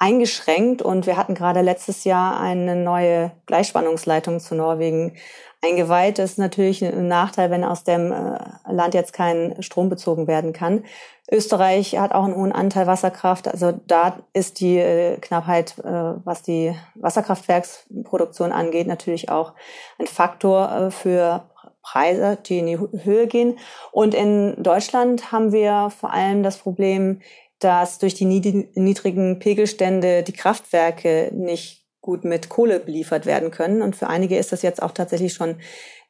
eingeschränkt 0.04 0.82
und 0.82 1.06
wir 1.06 1.16
hatten 1.16 1.34
gerade 1.34 1.62
letztes 1.62 2.04
Jahr 2.04 2.38
eine 2.38 2.76
neue 2.76 3.30
Gleichspannungsleitung 3.46 4.38
zu 4.38 4.54
Norwegen 4.54 5.16
eingeweiht. 5.62 6.18
Das 6.18 6.32
ist 6.32 6.38
natürlich 6.38 6.84
ein 6.84 7.08
Nachteil, 7.08 7.50
wenn 7.50 7.64
aus 7.64 7.84
dem 7.84 8.12
äh, 8.12 8.38
Land 8.70 8.92
jetzt 8.92 9.14
kein 9.14 9.62
Strom 9.62 9.88
bezogen 9.88 10.26
werden 10.26 10.52
kann. 10.52 10.84
Österreich 11.32 11.98
hat 11.98 12.12
auch 12.12 12.24
einen 12.24 12.36
hohen 12.36 12.52
Anteil 12.52 12.86
Wasserkraft. 12.86 13.48
Also 13.48 13.72
da 13.86 14.18
ist 14.34 14.60
die 14.60 14.76
äh, 14.76 15.16
Knappheit, 15.16 15.78
äh, 15.78 16.12
was 16.22 16.42
die 16.42 16.76
Wasserkraftwerksproduktion 16.96 18.52
angeht, 18.52 18.86
natürlich 18.86 19.30
auch 19.30 19.54
ein 19.98 20.06
Faktor 20.06 20.90
für 20.90 21.44
Preise, 21.80 22.36
die 22.44 22.58
in 22.58 22.66
die 22.66 22.78
Höhe 22.78 23.26
gehen. 23.26 23.58
Und 23.90 24.14
in 24.14 24.62
Deutschland 24.62 25.32
haben 25.32 25.52
wir 25.52 25.90
vor 25.90 26.12
allem 26.12 26.42
das 26.42 26.58
Problem, 26.58 27.20
dass 27.64 27.98
durch 27.98 28.14
die 28.14 28.26
niedrigen 28.26 29.38
Pegelstände 29.38 30.22
die 30.22 30.32
Kraftwerke 30.32 31.30
nicht 31.32 31.86
gut 32.02 32.24
mit 32.24 32.50
Kohle 32.50 32.78
beliefert 32.78 33.24
werden 33.24 33.50
können. 33.50 33.80
Und 33.80 33.96
für 33.96 34.08
einige 34.08 34.36
ist 34.36 34.52
das 34.52 34.60
jetzt 34.60 34.82
auch 34.82 34.90
tatsächlich 34.90 35.32
schon 35.32 35.56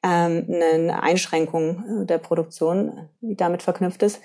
ähm, 0.02 0.46
eine 0.48 1.02
Einschränkung 1.02 2.02
äh, 2.02 2.06
der 2.06 2.18
Produktion, 2.18 3.08
die 3.20 3.36
damit 3.36 3.62
verknüpft 3.62 4.02
ist. 4.02 4.20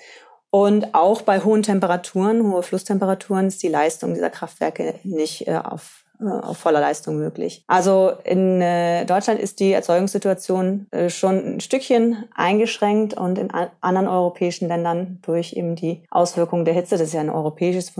Und 0.50 0.94
auch 0.96 1.22
bei 1.22 1.40
hohen 1.44 1.62
Temperaturen, 1.62 2.42
hohe 2.42 2.64
Flusstemperaturen 2.64 3.46
ist 3.46 3.62
die 3.62 3.68
Leistung 3.68 4.14
dieser 4.14 4.30
Kraftwerke 4.30 4.96
nicht 5.04 5.46
äh, 5.46 5.56
auf 5.56 6.04
auf 6.20 6.58
voller 6.58 6.80
Leistung 6.80 7.16
möglich. 7.18 7.64
Also 7.66 8.12
in 8.24 8.60
äh, 8.60 9.04
Deutschland 9.04 9.40
ist 9.40 9.60
die 9.60 9.72
Erzeugungssituation 9.72 10.86
äh, 10.90 11.10
schon 11.10 11.56
ein 11.56 11.60
Stückchen 11.60 12.24
eingeschränkt 12.34 13.14
und 13.14 13.38
in 13.38 13.50
anderen 13.50 14.08
europäischen 14.08 14.68
Ländern 14.68 15.18
durch 15.22 15.54
eben 15.54 15.76
die 15.76 16.02
Auswirkungen 16.10 16.64
der 16.64 16.74
Hitze, 16.74 16.96
das 16.96 17.08
ist 17.08 17.14
ja 17.14 17.20
ein 17.20 17.30
europäisches 17.30 17.92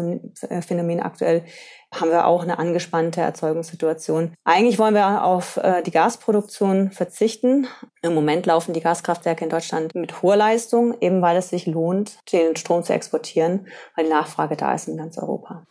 Phänomen 0.61 1.01
aktuell, 1.01 1.45
haben 1.93 2.11
wir 2.11 2.27
auch 2.27 2.45
eine 2.45 2.59
angespannte 2.59 3.21
Erzeugungssituation. 3.21 4.35
Eigentlich 4.45 4.79
wollen 4.79 4.95
wir 4.95 5.25
auf 5.25 5.61
die 5.85 5.91
Gasproduktion 5.91 6.93
verzichten. 6.93 7.67
Im 8.03 8.15
Moment 8.15 8.47
laufen 8.47 8.75
die 8.75 8.81
Gaskraftwerke 8.81 9.43
in 9.43 9.51
Deutschland 9.51 9.93
mit 9.97 10.23
hoher 10.23 10.37
Leistung, 10.37 10.95
eben 11.01 11.21
weil 11.21 11.37
es 11.37 11.51
sich 11.51 11.67
lohnt, 11.67 12.19
den 12.33 12.55
Strom 12.55 12.85
zu 12.85 12.93
exportieren, 12.93 13.67
weil 13.97 14.05
die 14.05 14.11
Nachfrage 14.13 14.57
da 14.57 14.73
ist 14.73 14.87
in 14.87 14.99
ganz 14.99 15.19
Europa. 15.19 15.67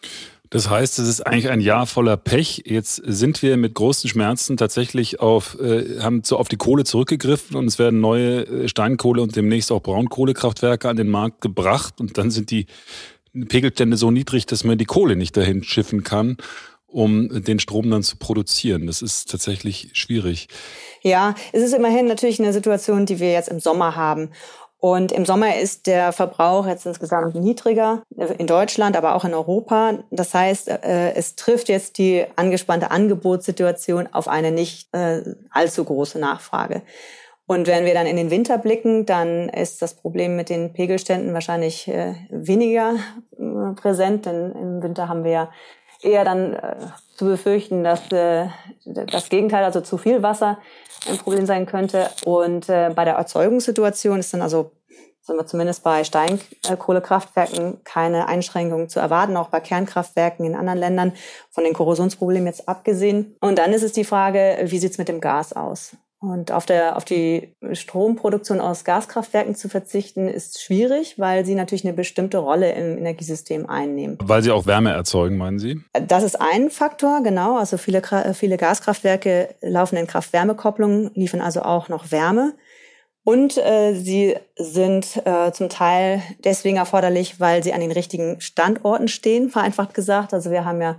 Das 0.50 0.70
heißt, 0.70 0.98
es 0.98 1.08
ist 1.08 1.28
eigentlich 1.28 1.50
ein 1.50 1.62
Jahr 1.62 1.86
voller 1.86 2.18
Pech. 2.18 2.64
Jetzt 2.66 2.96
sind 3.06 3.44
wir 3.44 3.56
mit 3.56 3.76
großen 3.76 4.10
Schmerzen 4.10 4.58
tatsächlich 4.58 5.20
auf, 5.20 5.60
äh, 5.60 6.00
haben 6.00 6.24
so 6.24 6.38
auf 6.38 6.50
die 6.50 6.58
Kohle 6.58 6.86
zurückgegriffen 6.86 7.56
und 7.56 7.68
es 7.68 7.78
werden 7.78 8.00
neue 8.00 8.46
äh, 8.46 8.68
Steinkohle 8.68 9.22
und 9.22 9.36
demnächst 9.36 9.72
auch 9.72 9.82
Braunkohlekraftwerke 9.82 10.90
an 10.90 10.98
den 10.98 11.10
Markt 11.10 11.42
gebracht 11.42 12.00
und 12.00 12.18
dann 12.18 12.32
sind 12.32 12.50
die 12.50 12.66
Pegelstände 13.48 13.96
so 13.96 14.10
niedrig, 14.10 14.48
dass 14.48 14.64
man 14.64 14.80
die 14.80 14.86
Kohle 14.86 15.16
nicht 15.16 15.38
dahin 15.38 15.64
schiffen 15.64 16.04
kann, 16.04 16.38
um 16.88 17.44
den 17.44 17.60
Strom 17.60 17.92
dann 17.92 18.02
zu 18.02 18.18
produzieren. 18.18 18.88
Das 18.88 19.04
ist 19.04 19.30
tatsächlich 19.30 19.92
schwierig. 19.94 20.48
Ja, 21.04 21.36
es 21.54 21.62
ist 21.62 21.74
immerhin 21.74 22.08
natürlich 22.08 22.40
eine 22.40 22.54
Situation, 22.54 23.06
die 23.06 23.20
wir 23.20 23.32
jetzt 23.32 23.50
im 23.50 23.60
Sommer 23.60 23.96
haben. 23.96 24.32
Und 24.82 25.12
im 25.12 25.26
Sommer 25.26 25.58
ist 25.58 25.88
der 25.88 26.14
Verbrauch 26.14 26.66
jetzt 26.66 26.86
insgesamt 26.86 27.36
niedriger 27.36 28.02
in 28.38 28.48
Deutschland, 28.48 28.96
aber 28.96 29.16
auch 29.16 29.26
in 29.26 29.34
Europa. 29.34 30.00
Das 30.10 30.34
heißt, 30.34 30.70
äh, 30.70 31.14
es 31.16 31.36
trifft 31.36 31.68
jetzt 31.68 31.98
die 31.98 32.26
angespannte 32.38 32.90
Angebotssituation 32.90 34.08
auf 34.14 34.30
eine 34.30 34.52
nicht 34.52 34.94
äh, 34.94 35.22
allzu 35.52 35.84
große 35.84 36.18
Nachfrage. 36.18 36.82
Und 37.46 37.68
wenn 37.68 37.84
wir 37.84 37.94
dann 37.94 38.06
in 38.06 38.16
den 38.16 38.30
Winter 38.30 38.58
blicken, 38.58 39.06
dann 39.06 39.50
ist 39.50 39.82
das 39.82 39.96
Problem 39.96 40.36
mit 40.36 40.50
den 40.50 40.72
Pegelständen 40.72 41.34
wahrscheinlich 41.34 41.88
äh, 41.88 42.14
weniger 42.30 42.96
präsent, 43.76 44.28
denn 44.28 44.52
im 44.52 44.84
Winter 44.84 45.10
haben 45.10 45.24
wir 45.24 45.50
eher 46.02 46.24
dann 46.24 46.58
zu 47.16 47.26
befürchten, 47.26 47.84
dass 47.84 48.02
das 48.10 49.30
Gegenteil, 49.30 49.64
also 49.64 49.82
zu 49.82 49.98
viel 49.98 50.24
Wasser, 50.24 50.58
ein 51.08 51.18
Problem 51.18 51.46
sein 51.46 51.66
könnte. 51.66 52.10
Und 52.26 52.70
äh, 52.70 52.92
bei 52.94 53.06
der 53.06 53.16
Erzeugungssituation 53.16 54.20
ist 54.20 54.34
dann 54.34 54.42
also 54.42 54.72
sind 55.22 55.38
wir 55.38 55.46
zumindest 55.46 55.84
bei 55.84 56.04
Steinkohlekraftwerken 56.04 57.84
keine 57.84 58.28
Einschränkungen 58.28 58.90
zu 58.90 59.00
erwarten, 59.00 59.38
auch 59.38 59.50
bei 59.50 59.60
Kernkraftwerken 59.60 60.44
in 60.44 60.56
anderen 60.56 60.80
Ländern, 60.80 61.14
von 61.52 61.64
den 61.64 61.74
Korrosionsproblemen 61.74 62.48
jetzt 62.48 62.68
abgesehen. 62.68 63.36
Und 63.40 63.60
dann 63.60 63.72
ist 63.72 63.84
es 63.84 63.94
die 63.94 64.06
Frage, 64.06 64.58
wie 64.64 64.80
sieht's 64.80 64.98
mit 64.98 65.08
dem 65.08 65.22
Gas 65.22 65.54
aus? 65.54 65.96
Und 66.22 66.52
auf, 66.52 66.66
der, 66.66 66.98
auf 66.98 67.06
die 67.06 67.56
Stromproduktion 67.72 68.60
aus 68.60 68.84
Gaskraftwerken 68.84 69.56
zu 69.56 69.70
verzichten, 69.70 70.28
ist 70.28 70.62
schwierig, 70.62 71.18
weil 71.18 71.46
sie 71.46 71.56
natürlich 71.56 71.86
eine 71.86 71.94
bestimmte 71.94 72.40
Rolle 72.40 72.74
im 72.74 72.98
Energiesystem 72.98 73.70
einnehmen. 73.70 74.18
Weil 74.22 74.44
sie 74.44 74.52
auch 74.52 74.66
Wärme 74.66 74.92
erzeugen, 74.92 75.38
meinen 75.38 75.60
Sie? 75.60 75.82
Das 75.94 76.24
ist 76.24 76.36
ein 76.36 76.72
Faktor, 76.72 77.24
genau. 77.24 77.58
Also 77.58 77.78
viele, 77.78 78.02
viele 78.34 78.58
Gaskraftwerke 78.58 79.56
laufen 79.62 79.96
in 79.96 80.08
Kraft-Wärme-Kopplung, 80.08 81.12
liefern 81.14 81.40
also 81.40 81.62
auch 81.62 81.88
noch 81.88 82.12
Wärme. 82.12 82.54
Und 83.24 83.58
äh, 83.58 83.94
sie 83.94 84.36
sind 84.58 85.22
äh, 85.26 85.54
zum 85.54 85.70
Teil 85.70 86.22
deswegen 86.44 86.78
erforderlich, 86.78 87.40
weil 87.40 87.64
sie 87.64 87.72
an 87.72 87.80
den 87.80 87.92
richtigen 87.94 88.42
Standorten 88.42 89.08
stehen, 89.08 89.50
vereinfacht 89.50 89.94
gesagt. 89.94 90.34
Also 90.34 90.52
wir 90.52 90.66
haben 90.66 90.82
ja 90.82 90.98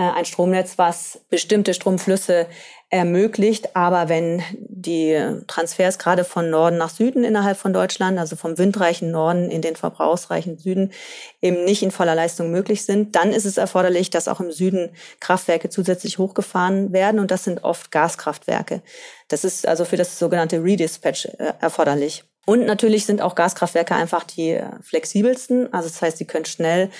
ein 0.00 0.24
Stromnetz, 0.24 0.78
was 0.78 1.20
bestimmte 1.28 1.74
Stromflüsse 1.74 2.46
ermöglicht. 2.92 3.74
Aber 3.74 4.08
wenn 4.08 4.42
die 4.54 5.18
Transfers 5.46 5.98
gerade 5.98 6.24
von 6.24 6.50
Norden 6.50 6.76
nach 6.76 6.90
Süden 6.90 7.24
innerhalb 7.24 7.56
von 7.56 7.72
Deutschland, 7.72 8.18
also 8.18 8.36
vom 8.36 8.58
windreichen 8.58 9.10
Norden 9.10 9.50
in 9.50 9.62
den 9.62 9.76
verbrauchsreichen 9.76 10.58
Süden, 10.58 10.92
eben 11.40 11.64
nicht 11.64 11.82
in 11.82 11.90
voller 11.90 12.14
Leistung 12.14 12.50
möglich 12.50 12.84
sind, 12.84 13.16
dann 13.16 13.32
ist 13.32 13.46
es 13.46 13.56
erforderlich, 13.56 14.10
dass 14.10 14.28
auch 14.28 14.40
im 14.40 14.52
Süden 14.52 14.90
Kraftwerke 15.20 15.70
zusätzlich 15.70 16.18
hochgefahren 16.18 16.92
werden. 16.92 17.18
Und 17.18 17.30
das 17.30 17.44
sind 17.44 17.64
oft 17.64 17.90
Gaskraftwerke. 17.90 18.82
Das 19.28 19.44
ist 19.44 19.66
also 19.66 19.84
für 19.86 19.96
das 19.96 20.18
sogenannte 20.18 20.62
Redispatch 20.62 21.26
äh, 21.38 21.54
erforderlich. 21.60 22.24
Und 22.44 22.66
natürlich 22.66 23.06
sind 23.06 23.22
auch 23.22 23.36
Gaskraftwerke 23.36 23.94
einfach 23.94 24.24
die 24.24 24.60
flexibelsten. 24.82 25.72
Also 25.72 25.88
das 25.88 26.02
heißt, 26.02 26.18
sie 26.18 26.26
können 26.26 26.44
schnell 26.44 26.90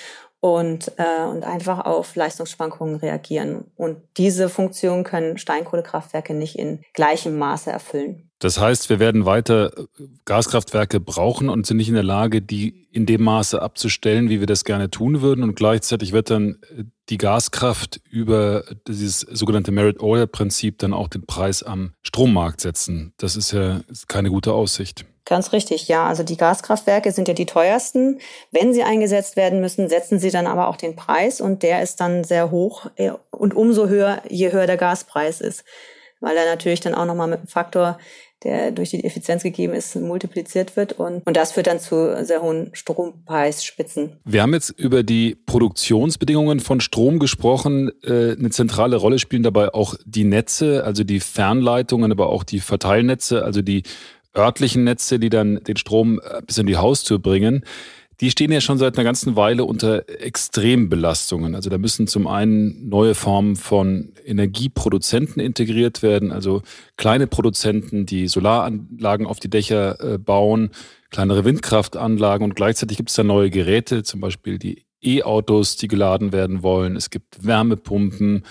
und, 0.43 0.91
äh, 0.97 1.23
und 1.23 1.45
einfach 1.45 1.85
auf 1.85 2.17
Leistungsschwankungen 2.17 2.97
reagieren. 2.97 3.63
Und 3.77 3.95
diese 4.17 4.49
Funktion 4.49 5.05
können 5.05 5.37
Steinkohlekraftwerke 5.37 6.33
nicht 6.33 6.59
in 6.59 6.81
gleichem 6.93 7.37
Maße 7.37 7.71
erfüllen. 7.71 8.29
Das 8.39 8.59
heißt, 8.59 8.89
wir 8.89 8.99
werden 8.99 9.25
weiter 9.25 9.71
Gaskraftwerke 10.25 10.99
brauchen 10.99 11.47
und 11.47 11.65
sind 11.65 11.77
nicht 11.77 11.87
in 11.87 11.93
der 11.93 12.03
Lage, 12.03 12.41
die 12.41 12.89
in 12.91 13.05
dem 13.05 13.23
Maße 13.23 13.61
abzustellen, 13.61 14.29
wie 14.29 14.41
wir 14.41 14.47
das 14.47 14.65
gerne 14.65 14.91
tun 14.91 15.21
würden. 15.21 15.45
Und 15.45 15.55
gleichzeitig 15.55 16.11
wird 16.11 16.29
dann 16.29 16.57
die 17.07 17.17
Gaskraft 17.17 18.01
über 18.09 18.65
dieses 18.85 19.21
sogenannte 19.21 19.71
Merit-Order-Prinzip 19.71 20.77
dann 20.77 20.91
auch 20.91 21.07
den 21.07 21.25
Preis 21.25 21.63
am 21.63 21.93
Strommarkt 22.01 22.59
setzen. 22.59 23.13
Das 23.15 23.37
ist 23.37 23.53
ja 23.53 23.79
keine 24.09 24.29
gute 24.29 24.51
Aussicht. 24.51 25.05
Ganz 25.25 25.53
richtig, 25.53 25.87
ja. 25.87 26.05
Also 26.05 26.23
die 26.23 26.37
Gaskraftwerke 26.37 27.11
sind 27.11 27.27
ja 27.27 27.33
die 27.33 27.45
teuersten. 27.45 28.19
Wenn 28.51 28.73
sie 28.73 28.83
eingesetzt 28.83 29.35
werden 29.37 29.61
müssen, 29.61 29.87
setzen 29.87 30.19
sie 30.19 30.31
dann 30.31 30.47
aber 30.47 30.67
auch 30.67 30.75
den 30.75 30.95
Preis 30.95 31.39
und 31.39 31.63
der 31.63 31.81
ist 31.81 32.01
dann 32.01 32.23
sehr 32.23 32.51
hoch 32.51 32.87
äh, 32.97 33.11
und 33.31 33.55
umso 33.55 33.87
höher, 33.87 34.21
je 34.29 34.51
höher 34.51 34.67
der 34.67 34.77
Gaspreis 34.77 35.39
ist. 35.39 35.63
Weil 36.19 36.35
er 36.35 36.45
natürlich 36.45 36.81
dann 36.81 36.95
auch 36.95 37.05
nochmal 37.05 37.27
mit 37.27 37.39
einem 37.39 37.47
Faktor, 37.47 37.97
der 38.43 38.71
durch 38.71 38.89
die 38.89 39.03
Effizienz 39.03 39.43
gegeben 39.43 39.73
ist, 39.73 39.95
multipliziert 39.95 40.75
wird 40.75 40.93
und, 40.93 41.25
und 41.25 41.37
das 41.37 41.53
führt 41.53 41.67
dann 41.67 41.79
zu 41.79 42.25
sehr 42.25 42.41
hohen 42.41 42.69
Strompreisspitzen. 42.73 44.17
Wir 44.25 44.41
haben 44.41 44.53
jetzt 44.53 44.69
über 44.71 45.03
die 45.03 45.35
Produktionsbedingungen 45.35 46.59
von 46.59 46.81
Strom 46.81 47.19
gesprochen. 47.19 47.91
Äh, 48.03 48.35
eine 48.37 48.49
zentrale 48.49 48.97
Rolle 48.97 49.19
spielen 49.19 49.43
dabei 49.43 49.73
auch 49.73 49.95
die 50.05 50.25
Netze, 50.25 50.83
also 50.83 51.03
die 51.03 51.19
Fernleitungen, 51.19 52.11
aber 52.11 52.29
auch 52.29 52.43
die 52.43 52.59
Verteilnetze, 52.59 53.43
also 53.43 53.61
die 53.61 53.83
örtlichen 54.35 54.83
Netze, 54.83 55.19
die 55.19 55.29
dann 55.29 55.63
den 55.63 55.77
Strom 55.77 56.19
äh, 56.19 56.41
bis 56.45 56.57
in 56.57 56.65
die 56.65 56.77
Haustür 56.77 57.19
bringen. 57.19 57.63
die 58.19 58.31
stehen 58.31 58.51
ja 58.51 58.61
schon 58.61 58.77
seit 58.77 58.95
einer 58.95 59.03
ganzen 59.03 59.35
Weile 59.35 59.65
unter 59.65 60.07
Extrembelastungen. 60.07 61.55
Also 61.55 61.69
da 61.69 61.77
müssen 61.77 62.07
zum 62.07 62.27
einen 62.27 62.87
neue 62.87 63.15
Formen 63.15 63.55
von 63.55 64.13
Energieproduzenten 64.23 65.41
integriert 65.41 66.03
werden, 66.03 66.31
also 66.31 66.61
kleine 66.95 67.27
Produzenten, 67.27 68.05
die 68.05 68.27
Solaranlagen 68.27 69.25
auf 69.25 69.39
die 69.39 69.49
Dächer 69.49 69.99
äh, 69.99 70.17
bauen, 70.17 70.69
kleinere 71.09 71.43
Windkraftanlagen 71.43 72.45
und 72.45 72.55
gleichzeitig 72.55 72.97
gibt 72.97 73.09
es 73.09 73.15
da 73.15 73.23
neue 73.23 73.49
Geräte, 73.49 74.03
zum 74.03 74.19
Beispiel 74.19 74.57
die 74.57 74.85
E-Autos, 75.01 75.75
die 75.75 75.87
geladen 75.87 76.31
werden 76.31 76.63
wollen. 76.63 76.95
Es 76.95 77.09
gibt 77.09 77.45
Wärmepumpen 77.45 78.43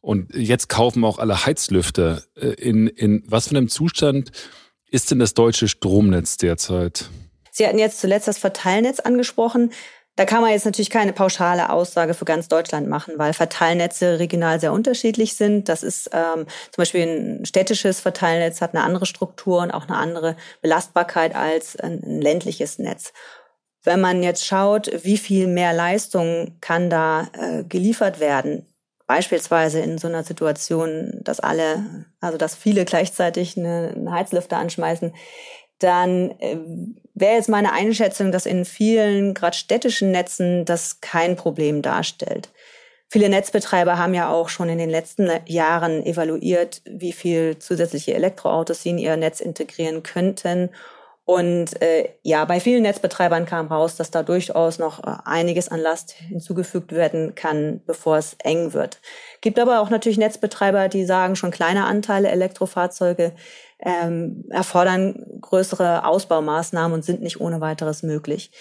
und 0.00 0.34
jetzt 0.36 0.68
kaufen 0.68 1.04
auch 1.04 1.18
alle 1.18 1.46
Heizlüfter. 1.46 2.22
Äh, 2.36 2.50
in, 2.50 2.86
in 2.86 3.24
was 3.26 3.48
für 3.48 3.56
einem 3.56 3.68
Zustand 3.68 4.30
ist 4.90 5.10
denn 5.10 5.18
das 5.18 5.34
deutsche 5.34 5.68
Stromnetz 5.68 6.36
derzeit? 6.36 7.10
Sie 7.50 7.66
hatten 7.66 7.78
jetzt 7.78 8.00
zuletzt 8.00 8.28
das 8.28 8.38
Verteilnetz 8.38 9.00
angesprochen. 9.00 9.72
Da 10.16 10.24
kann 10.24 10.40
man 10.40 10.50
jetzt 10.50 10.64
natürlich 10.64 10.88
keine 10.88 11.12
pauschale 11.12 11.70
Aussage 11.70 12.14
für 12.14 12.24
ganz 12.24 12.48
Deutschland 12.48 12.88
machen, 12.88 13.14
weil 13.18 13.34
Verteilnetze 13.34 14.18
regional 14.18 14.58
sehr 14.58 14.72
unterschiedlich 14.72 15.34
sind. 15.34 15.68
Das 15.68 15.82
ist 15.82 16.08
ähm, 16.12 16.46
zum 16.46 16.82
Beispiel 16.82 17.02
ein 17.02 17.44
städtisches 17.44 18.00
Verteilnetz 18.00 18.62
hat 18.62 18.74
eine 18.74 18.82
andere 18.82 19.04
Struktur 19.04 19.60
und 19.60 19.70
auch 19.70 19.88
eine 19.88 19.98
andere 19.98 20.36
Belastbarkeit 20.62 21.34
als 21.34 21.76
ein, 21.76 22.02
ein 22.02 22.22
ländliches 22.22 22.78
Netz. 22.78 23.12
Wenn 23.84 24.00
man 24.00 24.22
jetzt 24.22 24.46
schaut, 24.46 24.90
wie 25.04 25.18
viel 25.18 25.46
mehr 25.46 25.74
Leistung 25.74 26.56
kann 26.62 26.88
da 26.88 27.28
äh, 27.34 27.64
geliefert 27.64 28.18
werden, 28.18 28.66
beispielsweise 29.06 29.80
in 29.80 29.98
so 29.98 30.08
einer 30.08 30.24
Situation, 30.24 31.20
dass 31.22 31.40
alle, 31.40 32.06
also 32.20 32.38
dass 32.38 32.54
viele 32.56 32.84
gleichzeitig 32.84 33.56
eine, 33.56 33.92
einen 33.94 34.12
Heizlüfter 34.12 34.58
anschmeißen, 34.58 35.14
dann 35.78 36.30
äh, 36.40 36.58
wäre 37.14 37.34
jetzt 37.34 37.48
meine 37.48 37.72
Einschätzung, 37.72 38.32
dass 38.32 38.46
in 38.46 38.64
vielen, 38.64 39.34
gerade 39.34 39.56
städtischen 39.56 40.10
Netzen, 40.10 40.64
das 40.64 41.00
kein 41.00 41.36
Problem 41.36 41.82
darstellt. 41.82 42.50
Viele 43.08 43.28
Netzbetreiber 43.28 43.98
haben 43.98 44.14
ja 44.14 44.30
auch 44.30 44.48
schon 44.48 44.68
in 44.68 44.78
den 44.78 44.90
letzten 44.90 45.30
Jahren 45.46 46.04
evaluiert, 46.04 46.82
wie 46.86 47.12
viel 47.12 47.58
zusätzliche 47.58 48.14
Elektroautos 48.14 48.82
sie 48.82 48.90
in 48.90 48.98
ihr 48.98 49.16
Netz 49.16 49.40
integrieren 49.40 50.02
könnten. 50.02 50.70
Und 51.26 51.82
äh, 51.82 52.10
ja, 52.22 52.44
bei 52.44 52.60
vielen 52.60 52.84
Netzbetreibern 52.84 53.46
kam 53.46 53.66
raus, 53.66 53.96
dass 53.96 54.12
da 54.12 54.22
durchaus 54.22 54.78
noch 54.78 55.02
äh, 55.02 55.10
einiges 55.24 55.68
an 55.68 55.80
Last 55.80 56.12
hinzugefügt 56.12 56.92
werden 56.92 57.34
kann, 57.34 57.80
bevor 57.84 58.16
es 58.16 58.36
eng 58.44 58.72
wird. 58.72 59.00
Gibt 59.40 59.58
aber 59.58 59.80
auch 59.80 59.90
natürlich 59.90 60.18
Netzbetreiber, 60.18 60.88
die 60.88 61.04
sagen, 61.04 61.34
schon 61.34 61.50
kleine 61.50 61.84
Anteile 61.84 62.28
Elektrofahrzeuge 62.28 63.32
ähm, 63.80 64.44
erfordern 64.50 65.26
größere 65.40 66.06
Ausbaumaßnahmen 66.06 66.94
und 66.94 67.04
sind 67.04 67.22
nicht 67.22 67.40
ohne 67.40 67.60
weiteres 67.60 68.04
möglich. 68.04 68.52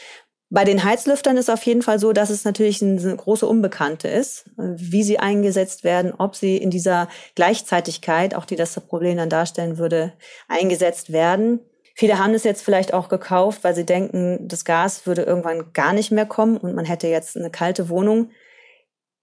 Bei 0.50 0.64
den 0.64 0.84
Heizlüftern 0.84 1.38
ist 1.38 1.52
auf 1.52 1.64
jeden 1.68 1.84
Fall 1.84 2.00
so, 2.00 2.14
dass 2.14 2.32
es 2.32 2.46
natürlich 2.46 2.82
eine 2.82 3.16
große 3.16 3.46
Unbekannte 3.46 4.08
ist, 4.08 4.46
wie 4.58 5.04
sie 5.04 5.20
eingesetzt 5.20 5.84
werden, 5.84 6.14
ob 6.18 6.36
sie 6.36 6.58
in 6.58 6.72
dieser 6.72 7.10
Gleichzeitigkeit, 7.36 8.34
auch 8.34 8.46
die 8.46 8.56
das 8.56 8.74
Problem 8.80 9.18
dann 9.18 9.30
darstellen 9.30 9.78
würde, 9.78 10.14
eingesetzt 10.48 11.12
werden. 11.12 11.60
Viele 11.98 12.20
haben 12.20 12.34
es 12.34 12.44
jetzt 12.44 12.62
vielleicht 12.62 12.94
auch 12.94 13.08
gekauft, 13.08 13.64
weil 13.64 13.74
sie 13.74 13.86
denken, 13.86 14.48
das 14.50 14.66
Gas 14.66 15.08
würde 15.08 15.24
irgendwann 15.24 15.72
gar 15.72 15.94
nicht 15.94 16.12
mehr 16.12 16.26
kommen 16.26 16.58
und 16.58 16.76
man 16.76 16.84
hätte 16.84 17.08
jetzt 17.08 17.38
eine 17.38 17.50
kalte 17.50 17.88
Wohnung. 17.88 18.32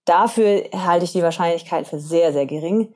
Dafür 0.06 0.64
halte 0.74 1.04
ich 1.04 1.12
die 1.12 1.22
Wahrscheinlichkeit 1.22 1.86
für 1.86 2.00
sehr, 2.00 2.32
sehr 2.32 2.46
gering. 2.46 2.94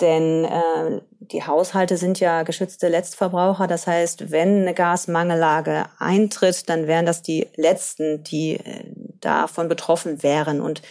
Denn 0.00 0.44
äh, 0.44 1.00
die 1.18 1.42
Haushalte 1.42 1.96
sind 1.96 2.20
ja 2.20 2.44
geschützte 2.44 2.88
Letztverbraucher. 2.88 3.66
Das 3.66 3.86
heißt, 3.86 4.30
wenn 4.30 4.62
eine 4.62 4.74
Gasmangellage 4.74 5.86
eintritt, 5.98 6.68
dann 6.68 6.86
wären 6.86 7.04
das 7.04 7.22
die 7.22 7.48
letzten, 7.56 8.22
die 8.22 8.54
äh, 8.54 8.84
davon 9.20 9.68
betroffen 9.68 10.22
wären. 10.22 10.60
Und 10.60 10.82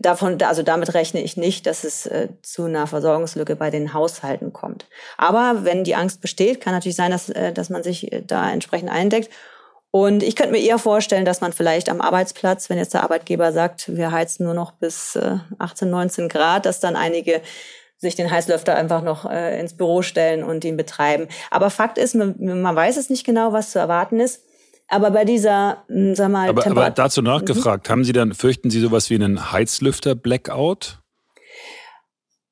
davon, 0.00 0.40
also 0.42 0.62
damit 0.62 0.94
rechne 0.94 1.20
ich 1.22 1.36
nicht, 1.36 1.66
dass 1.66 1.84
es 1.84 2.06
äh, 2.06 2.28
zu 2.42 2.64
einer 2.64 2.86
Versorgungslücke 2.86 3.56
bei 3.56 3.70
den 3.70 3.94
Haushalten 3.94 4.52
kommt. 4.52 4.86
Aber 5.16 5.64
wenn 5.64 5.84
die 5.84 5.94
Angst 5.94 6.20
besteht, 6.20 6.60
kann 6.60 6.72
natürlich 6.72 6.96
sein, 6.96 7.10
dass, 7.10 7.28
äh, 7.28 7.52
dass 7.52 7.70
man 7.70 7.82
sich 7.82 8.12
äh, 8.12 8.22
da 8.26 8.50
entsprechend 8.50 8.90
eindeckt. 8.90 9.30
Und 9.90 10.22
ich 10.22 10.36
könnte 10.36 10.52
mir 10.52 10.62
eher 10.62 10.78
vorstellen, 10.78 11.26
dass 11.26 11.42
man 11.42 11.52
vielleicht 11.52 11.90
am 11.90 12.00
Arbeitsplatz, 12.00 12.70
wenn 12.70 12.78
jetzt 12.78 12.94
der 12.94 13.02
Arbeitgeber 13.02 13.52
sagt, 13.52 13.94
wir 13.94 14.10
heizen 14.10 14.44
nur 14.44 14.54
noch 14.54 14.72
bis 14.72 15.18
18, 15.58 15.90
19 15.90 16.30
Grad, 16.30 16.64
dass 16.64 16.80
dann 16.80 16.96
einige 16.96 17.42
sich 18.02 18.16
den 18.16 18.30
Heißlüfter 18.30 18.74
einfach 18.74 19.02
noch 19.02 19.30
äh, 19.30 19.58
ins 19.60 19.76
Büro 19.76 20.02
stellen 20.02 20.42
und 20.42 20.64
ihn 20.64 20.76
betreiben. 20.76 21.28
Aber 21.50 21.70
Fakt 21.70 21.98
ist, 21.98 22.14
man, 22.14 22.34
man 22.38 22.76
weiß 22.76 22.96
es 22.96 23.08
nicht 23.08 23.24
genau, 23.24 23.52
was 23.52 23.70
zu 23.70 23.78
erwarten 23.78 24.18
ist. 24.18 24.42
Aber 24.92 25.10
bei 25.10 25.24
dieser, 25.24 25.84
hm, 25.88 26.14
sag 26.14 26.30
mal, 26.30 26.50
aber, 26.50 26.66
aber 26.66 26.90
dazu 26.90 27.22
nachgefragt, 27.22 27.88
mhm. 27.88 27.92
haben 27.92 28.04
Sie 28.04 28.12
dann, 28.12 28.34
fürchten 28.34 28.68
Sie 28.68 28.78
sowas 28.78 29.08
wie 29.08 29.14
einen 29.14 29.50
Heizlüfter-Blackout? 29.50 30.98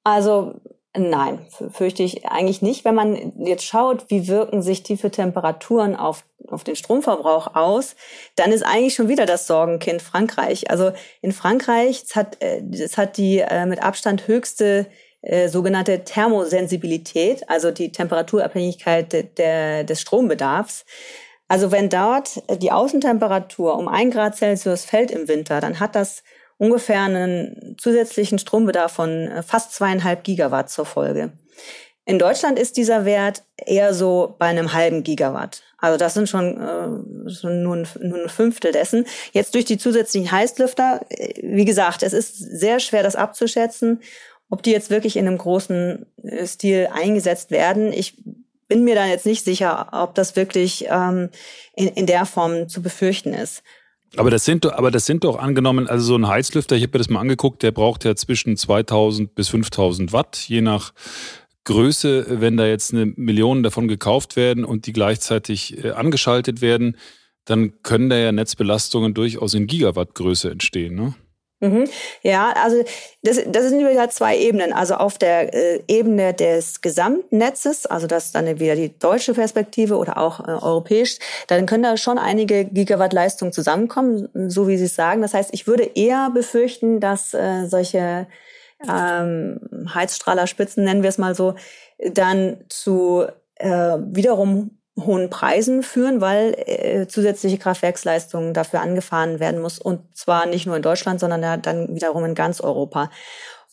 Also 0.05 0.55
Nein, 0.97 1.47
fürchte 1.71 2.03
ich 2.03 2.27
eigentlich 2.27 2.63
nicht. 2.63 2.85
Wenn 2.85 2.97
man 2.97 3.33
jetzt 3.39 3.65
schaut, 3.65 4.07
wie 4.11 4.27
wirken 4.27 4.61
sich 4.61 4.83
tiefe 4.83 5.13
Temperaturen 5.13 5.95
auf, 5.95 6.25
auf 6.49 6.65
den 6.65 6.75
Stromverbrauch 6.75 7.55
aus, 7.55 7.95
dann 8.35 8.51
ist 8.51 8.65
eigentlich 8.65 8.95
schon 8.95 9.07
wieder 9.07 9.25
das 9.25 9.47
Sorgenkind 9.47 10.03
Frankreich. 10.03 10.69
Also 10.69 10.91
in 11.23 11.31
Frankreich, 11.31 12.03
es 12.05 12.17
hat, 12.17 12.39
es 12.43 12.99
hat 12.99 13.19
die 13.19 13.39
äh, 13.39 13.67
mit 13.67 13.81
Abstand 13.81 14.27
höchste 14.27 14.87
äh, 15.23 15.49
sogenannte 15.49 16.03
Thermosensibilität, 16.03 17.49
also 17.49 17.71
die 17.71 17.93
Temperaturabhängigkeit 17.93 19.13
de, 19.13 19.23
de, 19.23 19.85
des 19.85 20.01
Strombedarfs. 20.01 20.85
Also 21.51 21.73
wenn 21.73 21.89
dort 21.89 22.45
die 22.63 22.71
Außentemperatur 22.71 23.77
um 23.77 23.89
ein 23.89 24.13
Grad 24.13 24.37
Celsius 24.37 24.85
fällt 24.85 25.11
im 25.11 25.27
Winter, 25.27 25.61
dann 25.61 25.81
hat 25.81 25.97
das 25.97 26.23
ungefähr 26.59 27.03
einen 27.03 27.75
zusätzlichen 27.77 28.39
Strombedarf 28.39 28.93
von 28.93 29.11
äh, 29.27 29.43
fast 29.43 29.75
zweieinhalb 29.75 30.23
Gigawatt 30.23 30.71
zur 30.71 30.87
Folge. 30.87 31.33
In 32.05 32.21
Deutschland 32.21 32.57
ist 32.57 32.77
dieser 32.77 33.05
Wert 33.05 33.43
eher 33.57 33.95
so 33.95 34.37
bei 34.39 34.47
einem 34.47 34.75
halben 34.75 35.03
Gigawatt. 35.03 35.65
Also 35.79 35.99
das 35.99 36.15
sind 36.15 36.29
schon, 36.29 36.57
äh, 36.57 37.31
schon 37.33 37.65
nur, 37.65 37.79
ein, 37.79 37.89
nur 38.01 38.23
ein 38.23 38.29
Fünftel 38.29 38.71
dessen. 38.71 39.05
Jetzt 39.33 39.57
durch 39.57 39.65
die 39.65 39.79
zusätzlichen 39.79 40.31
Heißlüfter, 40.31 41.01
äh, 41.09 41.35
wie 41.43 41.65
gesagt, 41.65 42.05
es 42.05 42.13
ist 42.13 42.39
sehr 42.39 42.79
schwer, 42.79 43.03
das 43.03 43.17
abzuschätzen. 43.17 44.03
Ob 44.51 44.63
die 44.63 44.71
jetzt 44.71 44.91
wirklich 44.91 45.17
in 45.17 45.27
einem 45.27 45.39
großen 45.39 46.07
äh, 46.23 46.47
Stil 46.47 46.91
eingesetzt 46.93 47.51
werden, 47.51 47.93
ich 47.93 48.23
bin 48.71 48.85
mir 48.85 48.95
da 48.95 49.05
jetzt 49.05 49.27
nicht 49.27 49.45
sicher, 49.45 49.89
ob 49.93 50.15
das 50.15 50.37
wirklich 50.37 50.87
ähm, 50.89 51.29
in, 51.75 51.89
in 51.89 52.07
der 52.07 52.25
Form 52.25 52.69
zu 52.69 52.81
befürchten 52.81 53.35
ist. 53.35 53.63
Aber 54.17 54.31
das 54.31 54.45
sind 54.45 54.65
doch, 54.65 54.73
aber 54.73 54.91
das 54.91 55.07
sind 55.07 55.25
doch 55.25 55.39
angenommen, 55.39 55.89
also 55.89 56.05
so 56.05 56.17
ein 56.17 56.27
Heizlüfter, 56.27 56.77
ich 56.77 56.83
habe 56.83 56.93
mir 56.95 56.99
das 56.99 57.11
mal 57.11 57.21
angeguckt, 57.21 57.63
der 57.63 57.73
braucht 57.73 58.05
ja 58.05 58.15
zwischen 58.15 58.57
2000 58.57 59.35
bis 59.35 59.49
5000 59.49 60.13
Watt, 60.13 60.37
je 60.49 60.63
nach 60.63 60.93
Größe. 61.65 62.41
Wenn 62.41 62.57
da 62.57 62.67
jetzt 62.67 62.95
eine 62.95 63.07
Million 63.07 63.63
davon 63.63 63.89
gekauft 63.89 64.37
werden 64.37 64.65
und 64.65 64.87
die 64.87 64.93
gleichzeitig 64.93 65.85
äh, 65.85 65.91
angeschaltet 65.91 66.61
werden, 66.61 66.97
dann 67.45 67.83
können 67.83 68.09
da 68.09 68.17
ja 68.17 68.33
Netzbelastungen 68.33 69.15
durchaus 69.15 69.55
in 69.55 69.67
Gigawattgröße 69.67 70.51
entstehen. 70.51 70.95
Ne? 70.95 71.15
Mhm. 71.61 71.85
Ja, 72.23 72.53
also 72.53 72.83
das, 73.23 73.39
das 73.47 73.69
sind 73.69 73.79
wieder 73.79 74.09
zwei 74.09 74.39
Ebenen. 74.39 74.73
Also 74.73 74.95
auf 74.95 75.19
der 75.19 75.55
äh, 75.55 75.83
Ebene 75.89 76.33
des 76.33 76.81
Gesamtnetzes, 76.81 77.85
also 77.87 78.07
das 78.07 78.27
ist 78.27 78.35
dann 78.35 78.59
wieder 78.59 78.77
die 78.77 78.99
deutsche 78.99 79.35
Perspektive 79.35 79.97
oder 79.97 80.17
auch 80.17 80.41
äh, 80.41 80.53
europäisch, 80.53 81.19
dann 81.49 81.67
können 81.67 81.83
da 81.83 81.97
schon 81.99 82.19
einige 82.19 82.65
Gigawatt 82.65 83.13
Leistung 83.13 83.53
zusammenkommen, 83.53 84.29
so 84.49 84.69
wie 84.69 84.79
Sie 84.79 84.87
es 84.87 84.95
sagen. 84.95 85.21
Das 85.21 85.35
heißt, 85.35 85.51
ich 85.53 85.67
würde 85.67 85.85
eher 85.95 86.31
befürchten, 86.31 86.99
dass 86.99 87.35
äh, 87.35 87.67
solche 87.67 88.27
ähm, 88.89 89.61
Heizstrahlerspitzen, 89.95 90.85
nennen 90.85 91.03
wir 91.03 91.11
es 91.11 91.19
mal 91.19 91.35
so, 91.35 91.55
dann 91.99 92.65
zu 92.69 93.27
äh, 93.57 93.69
wiederum 93.69 94.80
hohen 95.07 95.31
Preisen 95.31 95.83
führen, 95.83 96.21
weil 96.21 96.55
äh, 96.67 97.07
zusätzliche 97.07 97.59
Kraftwerksleistungen 97.59 98.55
dafür 98.55 98.81
angefahren 98.81 99.41
werden 99.41 99.61
muss 99.61 99.79
und 99.79 100.01
zwar 100.17 100.47
nicht 100.47 100.67
nur 100.67 100.77
in 100.77 100.83
Deutschland, 100.83 101.21
sondern 101.21 101.43
ja 101.43 101.57
dann 101.57 101.95
wiederum 101.95 102.25
in 102.25 102.35
ganz 102.35 102.61
Europa. 102.61 103.11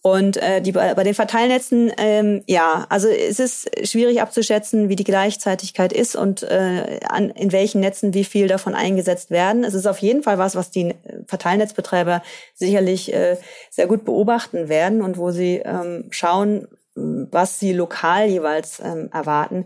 Und 0.04 0.38
äh, 0.38 0.62
die, 0.62 0.72
bei 0.72 1.04
den 1.04 1.16
Verteilnetzen, 1.16 1.92
ähm, 1.98 2.44
ja, 2.46 2.86
also 2.88 3.10
es 3.10 3.40
ist 3.40 3.70
schwierig 3.86 4.22
abzuschätzen, 4.22 4.90
wie 4.90 4.96
die 4.96 5.04
Gleichzeitigkeit 5.04 5.92
ist 5.92 6.16
und 6.16 6.44
äh, 6.44 7.00
an, 7.10 7.32
in 7.32 7.52
welchen 7.52 7.82
Netzen 7.82 8.14
wie 8.14 8.24
viel 8.24 8.48
davon 8.48 8.76
eingesetzt 8.76 9.32
werden. 9.32 9.64
Es 9.64 9.74
ist 9.74 9.88
auf 9.88 9.98
jeden 9.98 10.24
Fall 10.24 10.38
was, 10.38 10.56
was 10.56 10.72
die 10.72 10.96
Verteilnetzbetreiber 11.26 12.22
sicherlich 12.54 13.14
äh, 13.14 13.38
sehr 13.70 13.88
gut 13.88 14.06
beobachten 14.06 14.70
werden 14.70 15.02
und 15.02 15.18
wo 15.18 15.32
sie 15.32 15.62
ähm, 15.66 16.06
schauen, 16.12 16.68
was 16.96 17.60
sie 17.60 17.74
lokal 17.74 18.28
jeweils 18.28 18.80
ähm, 18.80 19.10
erwarten. 19.12 19.66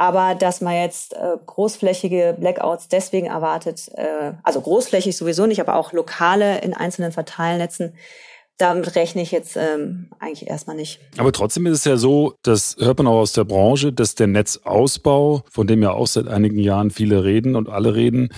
Aber 0.00 0.34
dass 0.34 0.62
man 0.62 0.72
jetzt 0.76 1.12
äh, 1.12 1.36
großflächige 1.44 2.34
Blackouts 2.40 2.88
deswegen 2.88 3.26
erwartet, 3.26 3.90
äh, 3.96 4.32
also 4.42 4.62
großflächig 4.62 5.14
sowieso 5.14 5.44
nicht, 5.44 5.60
aber 5.60 5.76
auch 5.76 5.92
lokale 5.92 6.62
in 6.62 6.72
einzelnen 6.72 7.12
Verteilnetzen, 7.12 7.92
damit 8.56 8.94
rechne 8.96 9.20
ich 9.20 9.30
jetzt 9.30 9.58
ähm, 9.58 10.08
eigentlich 10.18 10.48
erstmal 10.48 10.74
nicht. 10.74 11.00
Aber 11.18 11.32
trotzdem 11.32 11.66
ist 11.66 11.80
es 11.80 11.84
ja 11.84 11.98
so, 11.98 12.32
das 12.42 12.76
hört 12.78 12.96
man 12.96 13.08
auch 13.08 13.18
aus 13.18 13.34
der 13.34 13.44
Branche, 13.44 13.92
dass 13.92 14.14
der 14.14 14.26
Netzausbau, 14.26 15.42
von 15.50 15.66
dem 15.66 15.82
ja 15.82 15.92
auch 15.92 16.06
seit 16.06 16.28
einigen 16.28 16.58
Jahren 16.58 16.90
viele 16.90 17.22
reden 17.22 17.54
und 17.54 17.68
alle 17.68 17.94
reden, 17.94 18.30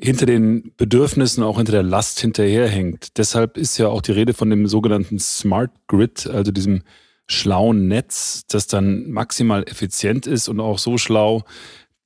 hinter 0.00 0.24
den 0.24 0.72
Bedürfnissen, 0.78 1.44
auch 1.44 1.58
hinter 1.58 1.72
der 1.72 1.82
Last 1.82 2.18
hinterherhängt. 2.20 3.18
Deshalb 3.18 3.58
ist 3.58 3.76
ja 3.76 3.88
auch 3.88 4.00
die 4.00 4.12
Rede 4.12 4.32
von 4.32 4.48
dem 4.48 4.66
sogenannten 4.66 5.18
Smart 5.18 5.70
Grid, 5.86 6.26
also 6.26 6.50
diesem 6.50 6.82
schlauen 7.30 7.86
Netz, 7.86 8.42
das 8.48 8.66
dann 8.66 9.10
maximal 9.10 9.62
effizient 9.64 10.26
ist 10.26 10.48
und 10.48 10.60
auch 10.60 10.78
so 10.78 10.98
schlau, 10.98 11.44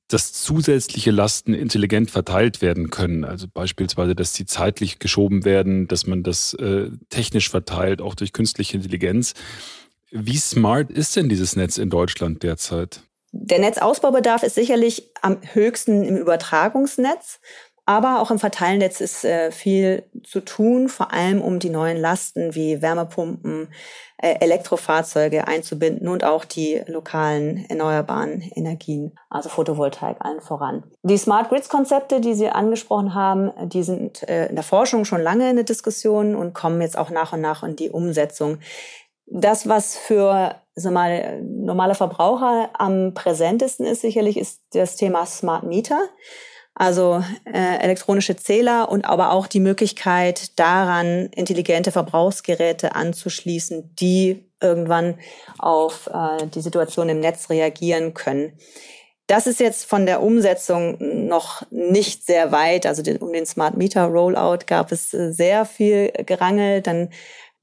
dass 0.07 0.33
zusätzliche 0.33 1.09
Lasten 1.09 1.55
intelligent 1.55 2.11
verteilt 2.11 2.61
werden 2.61 2.91
können. 2.91 3.25
Also 3.25 3.47
beispielsweise, 3.51 4.13
dass 4.13 4.33
die 4.33 4.45
zeitlich 4.45 4.99
geschoben 4.99 5.43
werden, 5.43 5.87
dass 5.87 6.05
man 6.05 6.21
das 6.21 6.53
äh, 6.53 6.89
technisch 7.09 7.49
verteilt, 7.49 8.01
auch 8.01 8.13
durch 8.13 8.33
künstliche 8.33 8.77
Intelligenz. 8.77 9.33
Wie 10.11 10.37
smart 10.37 10.91
ist 10.91 11.15
denn 11.15 11.27
dieses 11.27 11.55
Netz 11.55 11.79
in 11.79 11.89
Deutschland 11.89 12.43
derzeit? 12.43 13.01
Der 13.31 13.59
Netzausbaubedarf 13.59 14.43
ist 14.43 14.55
sicherlich 14.55 15.11
am 15.21 15.39
höchsten 15.53 16.03
im 16.03 16.17
Übertragungsnetz. 16.17 17.39
Aber 17.87 18.19
auch 18.19 18.31
im 18.31 18.39
Verteilnetz 18.39 18.99
ist 18.99 19.23
äh, 19.23 19.51
viel 19.51 20.03
zu 20.23 20.41
tun, 20.41 20.89
vor 20.89 21.13
allem 21.13 21.39
um 21.41 21.59
die 21.59 21.69
neuen 21.69 21.97
Lasten 21.97 22.55
wie 22.55 22.81
Wärmepumpen, 22.81 23.67
äh, 24.17 24.39
Elektrofahrzeuge 24.39 25.47
einzubinden 25.47 26.07
und 26.07 26.23
auch 26.23 26.45
die 26.45 26.81
lokalen 26.87 27.65
erneuerbaren 27.69 28.41
Energien, 28.55 29.15
also 29.29 29.49
Photovoltaik 29.49 30.17
allen 30.19 30.41
voran. 30.41 30.83
Die 31.03 31.17
Smart 31.17 31.49
Grids 31.49 31.69
Konzepte, 31.69 32.21
die 32.21 32.33
Sie 32.33 32.49
angesprochen 32.49 33.13
haben, 33.13 33.51
die 33.69 33.83
sind 33.83 34.27
äh, 34.27 34.47
in 34.47 34.55
der 34.55 34.63
Forschung 34.63 35.05
schon 35.05 35.21
lange 35.21 35.47
in 35.49 35.55
der 35.55 35.65
Diskussion 35.65 36.35
und 36.35 36.53
kommen 36.53 36.81
jetzt 36.81 36.97
auch 36.97 37.11
nach 37.11 37.33
und 37.33 37.41
nach 37.41 37.61
in 37.61 37.75
die 37.75 37.91
Umsetzung. 37.91 38.57
Das, 39.27 39.69
was 39.69 39.95
für 39.95 40.55
sag 40.75 40.93
mal, 40.93 41.41
normale 41.41 41.95
Verbraucher 41.95 42.69
am 42.73 43.13
präsentesten 43.13 43.85
ist, 43.85 44.01
sicherlich 44.01 44.37
ist 44.37 44.61
das 44.73 44.95
Thema 44.95 45.25
Smart 45.25 45.63
Meter 45.63 45.99
also 46.75 47.23
äh, 47.45 47.77
elektronische 47.79 48.35
Zähler 48.35 48.89
und 48.89 49.05
aber 49.05 49.31
auch 49.31 49.47
die 49.47 49.61
Möglichkeit 49.61 50.59
daran, 50.59 51.27
intelligente 51.27 51.91
Verbrauchsgeräte 51.91 52.95
anzuschließen, 52.95 53.95
die 53.95 54.45
irgendwann 54.61 55.17
auf 55.57 56.07
äh, 56.07 56.47
die 56.47 56.61
Situation 56.61 57.07
im 57.07 57.21
Netz 57.21 57.49
reagieren 57.49 58.13
können. 58.13 58.57
Das 59.27 59.47
ist 59.47 59.59
jetzt 59.59 59.85
von 59.85 60.05
der 60.05 60.21
Umsetzung 60.21 60.97
noch 60.99 61.63
nicht 61.71 62.25
sehr 62.25 62.51
weit. 62.51 62.85
Also 62.85 63.01
den, 63.01 63.17
um 63.17 63.33
den 63.33 63.45
Smart 63.45 63.75
Meter 63.75 64.05
Rollout 64.05 64.65
gab 64.67 64.91
es 64.91 65.13
äh, 65.13 65.31
sehr 65.31 65.65
viel 65.65 66.11
Gerangel. 66.25 66.81
Dann 66.81 67.09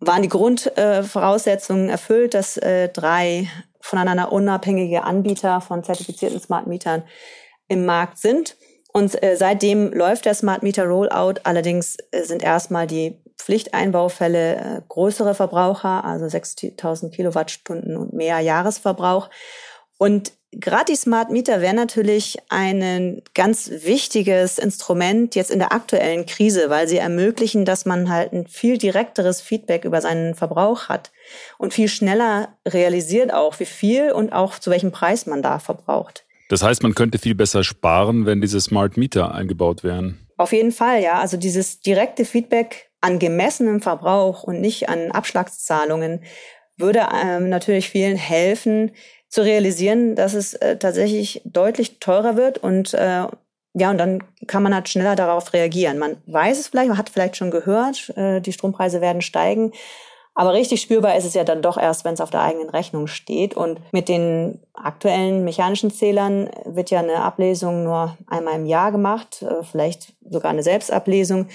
waren 0.00 0.22
die 0.22 0.28
Grundvoraussetzungen 0.28 1.88
äh, 1.88 1.92
erfüllt, 1.92 2.34
dass 2.34 2.56
äh, 2.56 2.88
drei 2.88 3.48
voneinander 3.80 4.32
unabhängige 4.32 5.04
Anbieter 5.04 5.60
von 5.60 5.84
zertifizierten 5.84 6.40
Smart 6.40 6.66
Metern 6.66 7.02
im 7.68 7.84
Markt 7.84 8.18
sind. 8.18 8.56
Und 8.92 9.22
äh, 9.22 9.36
seitdem 9.36 9.92
läuft 9.92 10.26
der 10.26 10.34
Smart 10.34 10.62
Meter 10.62 10.84
Rollout. 10.84 11.40
Allerdings 11.44 11.96
äh, 12.10 12.22
sind 12.24 12.42
erstmal 12.42 12.86
die 12.86 13.16
Pflichteinbaufälle 13.38 14.56
äh, 14.56 14.80
größere 14.88 15.34
Verbraucher, 15.34 16.04
also 16.04 16.28
6000 16.28 17.14
Kilowattstunden 17.14 17.96
und 17.96 18.12
mehr 18.12 18.40
Jahresverbrauch. 18.40 19.30
Und 19.98 20.32
gerade 20.52 20.92
die 20.92 20.96
Smart 20.96 21.30
Meter 21.30 21.62
wären 21.62 21.76
natürlich 21.76 22.36
ein 22.50 23.22
ganz 23.34 23.70
wichtiges 23.70 24.58
Instrument 24.58 25.34
jetzt 25.34 25.50
in 25.50 25.58
der 25.58 25.72
aktuellen 25.72 26.26
Krise, 26.26 26.68
weil 26.68 26.86
sie 26.86 26.98
ermöglichen, 26.98 27.64
dass 27.64 27.86
man 27.86 28.10
halt 28.10 28.32
ein 28.32 28.46
viel 28.46 28.76
direkteres 28.76 29.40
Feedback 29.40 29.84
über 29.84 30.00
seinen 30.02 30.34
Verbrauch 30.34 30.88
hat 30.88 31.10
und 31.56 31.72
viel 31.72 31.88
schneller 31.88 32.56
realisiert 32.68 33.32
auch, 33.32 33.58
wie 33.58 33.64
viel 33.64 34.12
und 34.12 34.32
auch 34.32 34.58
zu 34.58 34.70
welchem 34.70 34.92
Preis 34.92 35.26
man 35.26 35.42
da 35.42 35.58
verbraucht. 35.58 36.24
Das 36.52 36.62
heißt, 36.62 36.82
man 36.82 36.94
könnte 36.94 37.16
viel 37.16 37.34
besser 37.34 37.64
sparen, 37.64 38.26
wenn 38.26 38.42
diese 38.42 38.60
Smart 38.60 38.98
Meter 38.98 39.34
eingebaut 39.34 39.82
wären. 39.82 40.18
Auf 40.36 40.52
jeden 40.52 40.70
Fall, 40.70 41.00
ja. 41.00 41.18
Also 41.18 41.38
dieses 41.38 41.80
direkte 41.80 42.26
Feedback 42.26 42.90
an 43.00 43.18
gemessenem 43.18 43.80
Verbrauch 43.80 44.42
und 44.42 44.60
nicht 44.60 44.90
an 44.90 45.12
Abschlagszahlungen 45.12 46.24
würde 46.76 47.06
ähm, 47.24 47.48
natürlich 47.48 47.88
vielen 47.88 48.18
helfen, 48.18 48.90
zu 49.30 49.40
realisieren, 49.40 50.14
dass 50.14 50.34
es 50.34 50.52
äh, 50.52 50.76
tatsächlich 50.76 51.40
deutlich 51.46 52.00
teurer 52.00 52.36
wird 52.36 52.58
und 52.58 52.92
äh, 52.92 53.28
ja, 53.72 53.90
und 53.90 53.96
dann 53.96 54.22
kann 54.46 54.62
man 54.62 54.74
halt 54.74 54.90
schneller 54.90 55.16
darauf 55.16 55.54
reagieren. 55.54 55.98
Man 55.98 56.18
weiß 56.26 56.60
es 56.60 56.68
vielleicht, 56.68 56.88
man 56.88 56.98
hat 56.98 57.08
vielleicht 57.08 57.38
schon 57.38 57.50
gehört, 57.50 58.12
äh, 58.18 58.42
die 58.42 58.52
Strompreise 58.52 59.00
werden 59.00 59.22
steigen. 59.22 59.72
Aber 60.34 60.54
richtig 60.54 60.80
spürbar 60.80 61.16
ist 61.16 61.26
es 61.26 61.34
ja 61.34 61.44
dann 61.44 61.60
doch 61.60 61.76
erst, 61.76 62.04
wenn 62.04 62.14
es 62.14 62.20
auf 62.20 62.30
der 62.30 62.40
eigenen 62.40 62.70
Rechnung 62.70 63.06
steht. 63.06 63.54
Und 63.54 63.80
mit 63.92 64.08
den 64.08 64.60
aktuellen 64.72 65.44
mechanischen 65.44 65.90
Zählern 65.90 66.48
wird 66.64 66.90
ja 66.90 67.00
eine 67.00 67.22
Ablesung 67.22 67.84
nur 67.84 68.16
einmal 68.26 68.54
im 68.54 68.66
Jahr 68.66 68.92
gemacht, 68.92 69.42
äh, 69.42 69.62
vielleicht 69.62 70.14
sogar 70.28 70.50
eine 70.50 70.62
Selbstablesung. 70.62 71.48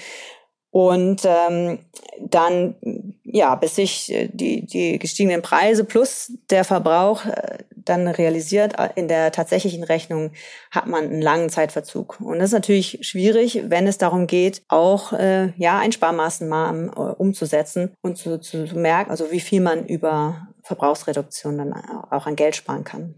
Und 0.70 1.22
ähm, 1.24 1.78
dann, 2.20 2.76
ja, 3.24 3.54
bis 3.56 3.76
sich 3.76 4.12
äh, 4.12 4.28
die, 4.32 4.64
die 4.66 4.98
gestiegenen 4.98 5.42
Preise 5.42 5.84
plus 5.84 6.32
der 6.50 6.64
Verbrauch 6.64 7.24
äh, 7.24 7.58
dann 7.88 8.08
realisiert, 8.08 8.78
äh, 8.78 8.90
in 8.94 9.08
der 9.08 9.32
tatsächlichen 9.32 9.84
Rechnung 9.84 10.32
hat 10.70 10.86
man 10.86 11.04
einen 11.04 11.22
langen 11.22 11.50
Zeitverzug. 11.50 12.20
Und 12.20 12.38
das 12.38 12.50
ist 12.50 12.54
natürlich 12.54 12.98
schwierig, 13.02 13.62
wenn 13.68 13.86
es 13.86 13.98
darum 13.98 14.26
geht, 14.26 14.62
auch 14.68 15.12
äh, 15.12 15.52
ja 15.56 15.78
Einsparmaßnahmen 15.78 16.88
äh, 16.88 16.92
umzusetzen 16.92 17.94
und 18.02 18.16
zu, 18.16 18.40
zu 18.40 18.58
merken, 18.74 19.10
also 19.10 19.30
wie 19.30 19.40
viel 19.40 19.60
man 19.60 19.86
über 19.86 20.48
Verbrauchsreduktion 20.62 21.58
dann 21.58 21.72
auch 21.72 22.26
an 22.26 22.36
Geld 22.36 22.56
sparen 22.56 22.84
kann. 22.84 23.14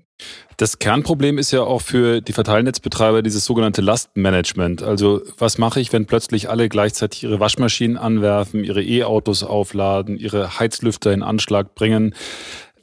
Das 0.57 0.79
Kernproblem 0.79 1.39
ist 1.39 1.51
ja 1.53 1.63
auch 1.63 1.81
für 1.81 2.21
die 2.21 2.33
Verteilnetzbetreiber 2.33 3.23
dieses 3.23 3.45
sogenannte 3.45 3.81
Lastmanagement. 3.81 4.83
Also 4.83 5.23
was 5.39 5.57
mache 5.57 5.81
ich, 5.81 5.93
wenn 5.93 6.07
plötzlich 6.07 6.51
alle 6.51 6.69
gleichzeitig 6.69 7.23
ihre 7.23 7.41
Waschmaschinen 7.41 7.97
anwerfen, 7.97 8.63
ihre 8.63 8.83
E-Autos 8.83 9.43
aufladen, 9.43 10.19
ihre 10.19 10.59
Heizlüfter 10.59 11.13
in 11.13 11.23
Anschlag 11.23 11.75
bringen? 11.75 12.15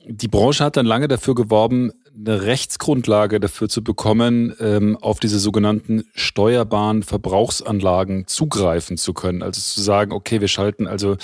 Die 0.09 0.29
Branche 0.29 0.63
hat 0.63 0.77
dann 0.77 0.85
lange 0.85 1.09
dafür 1.09 1.35
geworben, 1.35 1.91
eine 2.17 2.43
Rechtsgrundlage 2.43 3.41
dafür 3.41 3.67
zu 3.67 3.83
bekommen, 3.83 4.55
ähm, 4.61 4.97
auf 5.01 5.19
diese 5.19 5.37
sogenannten 5.37 6.05
steuerbaren 6.15 7.03
Verbrauchsanlagen 7.03 8.25
zugreifen 8.25 8.95
zu 8.97 9.13
können. 9.13 9.43
Also 9.43 9.59
zu 9.59 9.81
sagen, 9.81 10.13
okay, 10.13 10.39
wir 10.39 10.47
schalten 10.47 10.87
also 10.87 11.17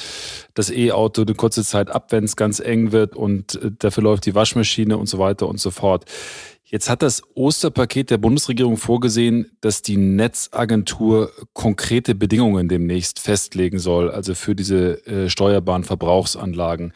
das 0.54 0.70
E-Auto 0.70 1.22
eine 1.22 1.34
kurze 1.34 1.64
Zeit 1.64 1.90
ab, 1.90 2.12
wenn 2.12 2.26
es 2.26 2.36
ganz 2.36 2.60
eng 2.60 2.92
wird 2.92 3.16
und 3.16 3.56
äh, 3.56 3.72
dafür 3.80 4.04
läuft 4.04 4.26
die 4.26 4.36
Waschmaschine 4.36 4.98
und 4.98 5.08
so 5.08 5.18
weiter 5.18 5.48
und 5.48 5.62
so 5.62 5.72
fort. 5.72 6.04
Jetzt 6.74 6.90
hat 6.90 7.04
das 7.04 7.22
Osterpaket 7.36 8.10
der 8.10 8.18
Bundesregierung 8.18 8.78
vorgesehen, 8.78 9.56
dass 9.62 9.84
die 9.84 9.96
Netzagentur 9.96 11.32
konkrete 11.54 12.16
Bedingungen 12.16 12.68
demnächst 12.68 13.20
festlegen 13.20 13.78
soll, 13.78 14.10
also 14.10 14.34
für 14.34 14.56
diese 14.56 15.06
äh, 15.06 15.30
steuerbaren 15.30 15.84
Verbrauchsanlagen. 15.84 16.92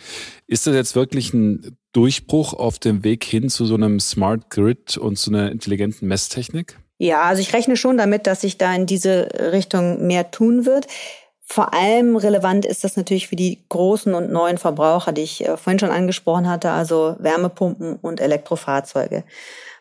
Ist 0.47 0.65
das 0.65 0.73
jetzt 0.73 0.95
wirklich 0.95 1.31
ein 1.31 1.77
Durchbruch 1.91 2.55
auf 2.55 2.79
dem 2.79 3.03
Weg 3.03 3.23
hin 3.23 3.49
zu 3.49 3.67
so 3.67 3.75
einem 3.75 3.99
Smart 3.99 4.49
Grid 4.49 4.97
und 4.97 5.19
zu 5.19 5.29
einer 5.29 5.51
intelligenten 5.51 6.07
Messtechnik? 6.07 6.79
Ja, 6.97 7.21
also 7.21 7.43
ich 7.43 7.53
rechne 7.53 7.77
schon 7.77 7.99
damit, 7.99 8.25
dass 8.25 8.41
sich 8.41 8.57
da 8.57 8.73
in 8.73 8.87
diese 8.87 9.29
Richtung 9.51 10.07
mehr 10.07 10.31
tun 10.31 10.65
wird. 10.65 10.87
Vor 11.49 11.73
allem 11.73 12.17
relevant 12.17 12.65
ist 12.65 12.83
das 12.83 12.97
natürlich 12.97 13.29
für 13.29 13.37
die 13.37 13.63
großen 13.69 14.13
und 14.13 14.29
neuen 14.29 14.57
Verbraucher, 14.57 15.13
die 15.13 15.21
ich 15.21 15.47
äh, 15.47 15.55
vorhin 15.55 15.79
schon 15.79 15.91
angesprochen 15.91 16.49
hatte, 16.49 16.71
also 16.71 17.15
Wärmepumpen 17.19 17.95
und 17.95 18.19
Elektrofahrzeuge. 18.19 19.23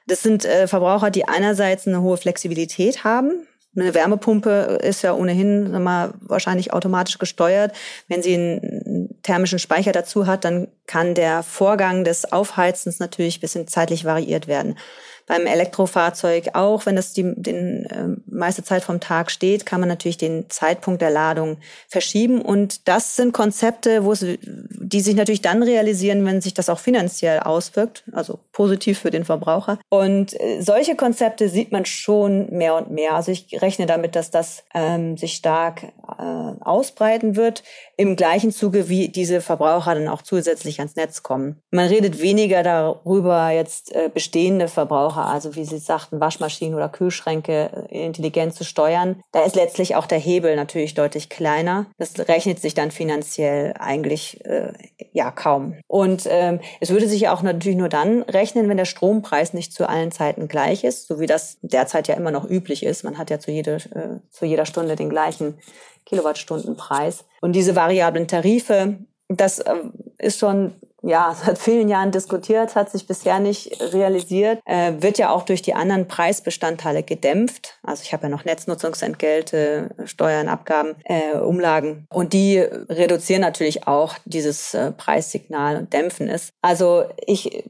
Das 0.07 0.23
sind 0.23 0.45
äh, 0.45 0.69
Verbraucher, 0.69 1.11
die 1.11 1.27
einerseits 1.27 1.89
eine 1.89 2.03
hohe 2.03 2.19
Flexibilität 2.19 3.03
haben. 3.03 3.49
Eine 3.77 3.95
Wärmepumpe 3.95 4.79
ist 4.81 5.03
ja 5.03 5.13
ohnehin 5.13 5.83
mal, 5.83 6.15
wahrscheinlich 6.21 6.73
automatisch 6.73 7.19
gesteuert. 7.19 7.75
Wenn 8.07 8.23
sie 8.23 8.35
einen 8.35 9.19
thermischen 9.23 9.59
Speicher 9.59 9.93
dazu 9.93 10.27
hat, 10.27 10.45
dann 10.45 10.69
kann 10.87 11.15
der 11.15 11.43
Vorgang 11.43 12.05
des 12.05 12.33
Aufheizens 12.33 13.01
natürlich 13.01 13.41
bisschen 13.41 13.67
zeitlich 13.67 14.05
variiert 14.05 14.47
werden. 14.47 14.79
Beim 15.27 15.47
Elektrofahrzeug 15.47 16.51
auch, 16.55 16.87
wenn 16.87 16.97
es 16.97 17.13
die 17.13 17.35
den, 17.35 17.87
äh, 17.87 18.09
meiste 18.27 18.63
Zeit 18.63 18.85
vom 18.85 19.01
Tag 19.01 19.31
steht, 19.31 19.67
kann 19.67 19.81
man 19.81 19.89
natürlich 19.89 20.19
den 20.19 20.49
Zeitpunkt 20.49 21.03
der 21.03 21.11
Ladung 21.11 21.59
verschieben. 21.89 22.41
Und 22.41 22.87
das 22.87 23.17
sind 23.17 23.33
Konzepte, 23.33 24.05
wo 24.05 24.13
es, 24.13 24.25
die 24.25 25.01
sich 25.01 25.17
natürlich 25.17 25.43
dann 25.43 25.63
realisieren, 25.63 26.25
wenn 26.25 26.41
sich 26.41 26.55
das 26.55 26.69
auch 26.69 26.79
finanziell 26.79 27.41
auswirkt, 27.41 28.05
also 28.13 28.39
positiv 28.53 29.01
für 29.01 29.11
den 29.11 29.25
Verbraucher. 29.25 29.79
Und 29.89 30.39
äh, 30.41 30.61
solche 30.61 30.95
Konzepte 30.95 31.49
sieht 31.49 31.73
man 31.73 31.85
schon 31.87 32.51
mehr 32.51 32.77
und 32.77 32.91
mehr. 32.93 33.15
Also 33.15 33.33
ich 33.33 33.61
rechne 33.61 33.87
damit, 33.87 34.15
dass 34.15 34.31
das 34.31 34.63
ähm, 34.75 35.17
sich 35.17 35.35
stark 35.35 35.83
äh, 36.19 36.23
ausbreiten 36.61 37.35
wird, 37.35 37.65
im 37.97 38.15
gleichen 38.15 38.53
Zuge, 38.53 38.89
wie 38.89 39.09
diese 39.09 39.41
Verbraucher 39.41 39.95
dann 39.95 40.09
auch 40.09 40.23
zusätzlich 40.23 40.79
ans 40.79 40.97
Netz 40.97 41.23
kommen. 41.23 41.61
Man 41.71 41.89
redet 41.89 42.21
weniger 42.21 42.63
darüber, 42.63 43.51
jetzt 43.51 43.93
äh, 43.95 44.09
bestehende 44.13 44.69
Verbraucher 44.69 45.16
Endverbraucher, 45.17 45.27
also 45.27 45.57
wie 45.57 45.65
Sie 45.65 45.79
sagten, 45.79 46.21
Waschmaschinen 46.21 46.75
oder 46.75 46.89
Kühlschränke 46.89 47.89
äh, 47.91 48.07
intelligent 48.07 48.55
zu 48.55 48.65
steuern, 48.65 49.23
da 49.33 49.45
ist 49.45 49.57
letztlich 49.57 49.97
auch 49.97 50.07
der 50.07 50.19
Hebel 50.19 50.57
natürlich 50.57 50.95
deutlich 50.95 51.29
kleiner. 51.29 51.87
Das 51.99 52.19
rechnet 52.29 52.61
sich 52.61 52.75
dann 52.75 52.91
finanziell 52.91 53.75
eigentlich 53.79 54.45
äh, 54.45 54.73
ja 55.13 55.31
kaum. 55.31 55.77
Und 55.87 56.27
ähm, 56.29 56.61
es 56.81 56.91
würde 56.91 57.09
sich 57.09 57.29
auch 57.29 57.43
natürlich 57.43 57.79
nur 57.79 57.89
dann 57.89 58.23
rechnen, 58.23 58.69
wenn 58.69 58.77
der 58.77 58.85
Strompreis 58.85 59.55
nicht 59.55 59.73
zu 59.73 59.89
allen 59.89 60.13
Zeiten 60.13 60.49
gleich 60.49 60.85
ist, 60.85 61.09
so 61.09 61.21
wie 61.21 61.27
das 61.27 61.59
derzeit 61.63 62.09
ja 62.09 62.15
immer 62.15 62.31
noch 62.31 62.49
üblich 62.49 62.83
ist. 62.83 63.05
Man 63.05 63.19
hat 63.19 63.31
ja 63.31 63.39
zu, 63.39 63.51
jede, 63.51 63.77
äh, 63.77 64.21
zu 64.31 64.45
jeder 64.45 64.67
Stunde 64.67 64.97
den 64.97 65.11
gleichen 65.11 65.59
Kilowattstundenpreis. 66.05 67.25
Und 67.41 67.53
diese 67.53 67.75
variablen 67.75 68.29
Tarife, 68.29 68.99
das 69.29 69.59
äh, 69.59 69.75
ist 70.19 70.39
schon 70.39 70.75
ja, 71.07 71.35
seit 71.35 71.59
vielen 71.59 71.89
Jahren 71.89 72.11
diskutiert, 72.11 72.75
hat 72.75 72.91
sich 72.91 73.07
bisher 73.07 73.39
nicht 73.39 73.81
realisiert, 73.93 74.61
äh, 74.65 74.93
wird 74.99 75.19
ja 75.19 75.31
auch 75.31 75.45
durch 75.45 75.63
die 75.63 75.75
anderen 75.75 76.09
Preisbestandteile 76.09 77.03
gedämpft. 77.03 77.79
Also 77.83 78.03
ich 78.03 78.13
habe 78.13 78.25
ja 78.25 78.29
noch 78.29 78.45
Netznutzungsentgelte, 78.45 79.91
Steuern, 80.05 80.49
Abgaben, 80.49 80.97
äh, 81.05 81.39
Umlagen 81.39 82.07
und 82.13 82.33
die 82.33 82.59
reduzieren 82.59 83.41
natürlich 83.41 83.87
auch 83.87 84.15
dieses 84.25 84.75
äh, 84.75 84.93
Preissignal 84.93 85.77
und 85.77 85.93
dämpfen 85.93 86.29
es. 86.29 86.51
Also 86.61 87.05
ich 87.27 87.65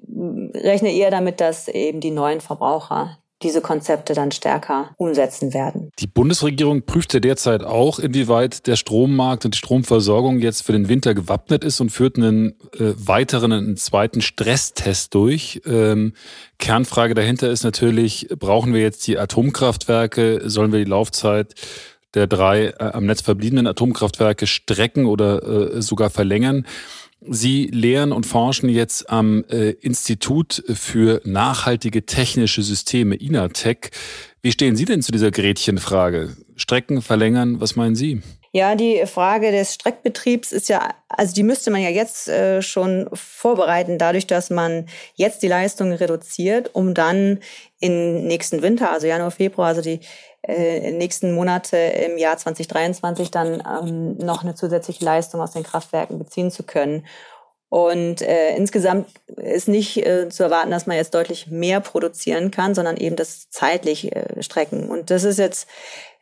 rechne 0.55 0.93
eher 0.93 1.11
damit, 1.11 1.41
dass 1.41 1.69
eben 1.69 2.01
die 2.01 2.11
neuen 2.11 2.41
Verbraucher 2.41 3.19
diese 3.43 3.61
Konzepte 3.61 4.15
dann 4.15 4.33
stärker 4.33 4.95
umsetzen 4.97 5.53
werden. 5.53 5.91
Die 5.99 6.07
Bundesregierung 6.07 6.83
prüft 6.83 7.13
ja 7.13 7.21
derzeit 7.21 7.63
auch, 7.63 7.99
inwieweit 7.99 8.67
der 8.67 8.77
Strommarkt 8.77 9.45
und 9.45 9.55
die 9.55 9.59
Stromversorgung 9.59 10.39
jetzt 10.39 10.63
für 10.63 10.73
den 10.73 10.89
Winter 10.89 11.15
gewappnet 11.15 11.63
ist 11.63 11.81
und 11.81 11.91
führt 11.91 12.17
einen 12.17 12.53
äh, 12.79 12.95
weiteren, 12.97 13.53
einen 13.53 13.77
zweiten 13.77 14.23
Stresstest 14.23 15.15
durch. 15.15 15.61
Ähm, 15.67 16.15
Kernfrage 16.59 17.15
dahinter 17.15 17.51
ist 17.51 17.63
natürlich, 17.63 18.29
brauchen 18.39 18.73
wir 18.73 18.81
jetzt 18.81 19.07
die 19.07 19.19
Atomkraftwerke? 19.19 20.49
Sollen 20.49 20.73
wir 20.73 20.79
die 20.79 20.91
Laufzeit 20.91 21.55
der 22.15 22.27
drei 22.27 22.69
äh, 22.69 22.75
am 22.79 23.05
Netz 23.05 23.21
verbliebenen 23.21 23.67
Atomkraftwerke 23.67 24.47
strecken 24.47 25.05
oder 25.05 25.75
äh, 25.75 25.83
sogar 25.83 26.09
verlängern? 26.09 26.67
Sie 27.21 27.67
lehren 27.67 28.13
und 28.13 28.27
forschen 28.27 28.69
jetzt 28.69 29.11
am 29.11 29.45
äh, 29.49 29.71
Institut 29.71 30.63
für 30.75 31.21
nachhaltige 31.25 32.07
technische 32.07 32.63
Systeme, 32.63 33.17
INATEC. 33.17 33.91
Wie 34.43 34.53
stehen 34.53 34.77
Sie 34.77 34.85
denn 34.85 35.03
zu 35.03 35.13
dieser 35.13 35.31
Gretchenfrage? 35.31 36.37
Strecken 36.57 37.03
verlängern, 37.03 37.61
was 37.61 37.75
meinen 37.75 37.97
Sie? 37.97 38.23
Ja, 38.53 38.75
die 38.75 39.05
Frage 39.05 39.51
des 39.51 39.75
Streckbetriebs 39.75 40.51
ist 40.51 40.71
ja, 40.71 40.95
also 41.09 41.35
die 41.35 41.43
müsste 41.43 41.71
man 41.71 41.83
ja 41.83 41.91
jetzt 41.91 42.29
äh, 42.29 42.63
schon 42.63 43.07
vorbereiten, 43.13 43.99
dadurch, 43.99 44.27
dass 44.27 44.49
man 44.49 44.87
jetzt 45.15 45.43
die 45.43 45.49
Leistung 45.49 45.93
reduziert, 45.93 46.71
um 46.75 46.95
dann 46.95 47.41
im 47.81 48.27
nächsten 48.27 48.63
Winter, 48.63 48.91
also 48.91 49.07
Januar, 49.07 49.31
Februar, 49.31 49.69
also 49.69 49.83
die 49.83 50.01
äh, 50.47 50.93
nächsten 50.93 51.33
Monate 51.33 51.77
im 51.77 52.19
Jahr 52.19 52.37
2023 52.37 53.31
dann 53.31 53.63
ähm, 53.67 54.17
noch 54.19 54.43
eine 54.43 54.55
zusätzliche 54.55 55.05
Leistung 55.05 55.41
aus 55.41 55.53
den 55.53 55.63
Kraftwerken 55.63 56.19
beziehen 56.19 56.51
zu 56.51 56.63
können. 56.63 57.05
Und 57.69 58.23
äh, 58.23 58.55
insgesamt 58.57 59.09
ist 59.27 59.67
nicht 59.67 59.97
äh, 60.07 60.29
zu 60.29 60.45
erwarten, 60.45 60.71
dass 60.71 60.87
man 60.87 60.97
jetzt 60.97 61.15
deutlich 61.15 61.49
mehr 61.49 61.81
produzieren 61.81 62.53
kann, 62.53 62.75
sondern 62.77 62.97
eben 62.97 63.17
das 63.17 63.51
zeitlich 63.51 64.15
äh, 64.15 64.41
strecken. 64.41 64.89
Und 64.89 65.11
das 65.11 65.25
ist 65.25 65.39
jetzt, 65.39 65.69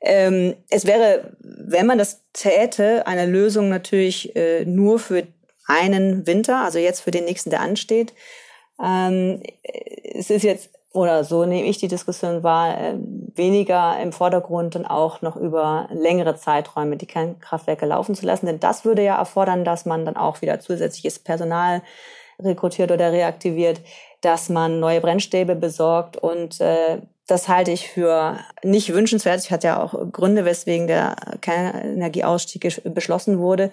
ähm, 0.01 0.55
es 0.71 0.87
wäre, 0.87 1.33
wenn 1.41 1.87
man 1.87 1.99
das 1.99 2.23
täte, 2.33 3.07
eine 3.07 3.27
Lösung 3.27 3.69
natürlich 3.69 4.35
äh, 4.35 4.65
nur 4.65 4.99
für 4.99 5.27
einen 5.67 6.27
Winter, 6.27 6.65
also 6.65 6.79
jetzt 6.79 7.01
für 7.01 7.11
den 7.11 7.27
nächsten, 7.27 7.51
der 7.51 7.61
ansteht. 7.61 8.15
Ähm, 8.83 9.43
es 10.15 10.31
ist 10.31 10.45
jetzt 10.45 10.71
oder 10.95 11.25
so 11.25 11.45
nehme 11.45 11.69
ich 11.69 11.79
die 11.79 11.89
Diskussion 11.89 12.45
wahr, 12.45 12.79
äh, 12.79 12.95
weniger 13.35 14.01
im 14.01 14.13
Vordergrund 14.13 14.77
und 14.77 14.87
auch 14.87 15.23
noch 15.23 15.35
über 15.35 15.89
längere 15.91 16.37
Zeiträume 16.37 16.97
die 16.97 17.07
Kernkraftwerke 17.07 17.85
laufen 17.85 18.15
zu 18.15 18.25
lassen. 18.25 18.47
Denn 18.47 18.61
das 18.61 18.85
würde 18.85 19.03
ja 19.03 19.19
erfordern, 19.19 19.65
dass 19.65 19.87
man 19.87 20.05
dann 20.05 20.17
auch 20.17 20.41
wieder 20.41 20.61
zusätzliches 20.61 21.19
Personal 21.19 21.83
rekrutiert 22.41 22.93
oder 22.93 23.11
reaktiviert, 23.11 23.81
dass 24.21 24.49
man 24.49 24.79
neue 24.79 25.01
Brennstäbe 25.01 25.57
besorgt 25.57 26.17
und 26.17 26.61
äh, 26.61 26.99
das 27.27 27.49
halte 27.49 27.73
ich 27.73 27.89
für 27.89 28.39
nicht 28.63 28.93
wünschenswert. 28.93 29.41
Ich 29.43 29.51
hatte 29.51 29.69
ja 29.69 29.83
auch 29.83 29.95
Gründe, 30.13 30.45
weswegen 30.45 30.87
der 30.87 31.17
Kernenergieausstieg 31.41 32.83
beschlossen 32.95 33.39
wurde. 33.39 33.73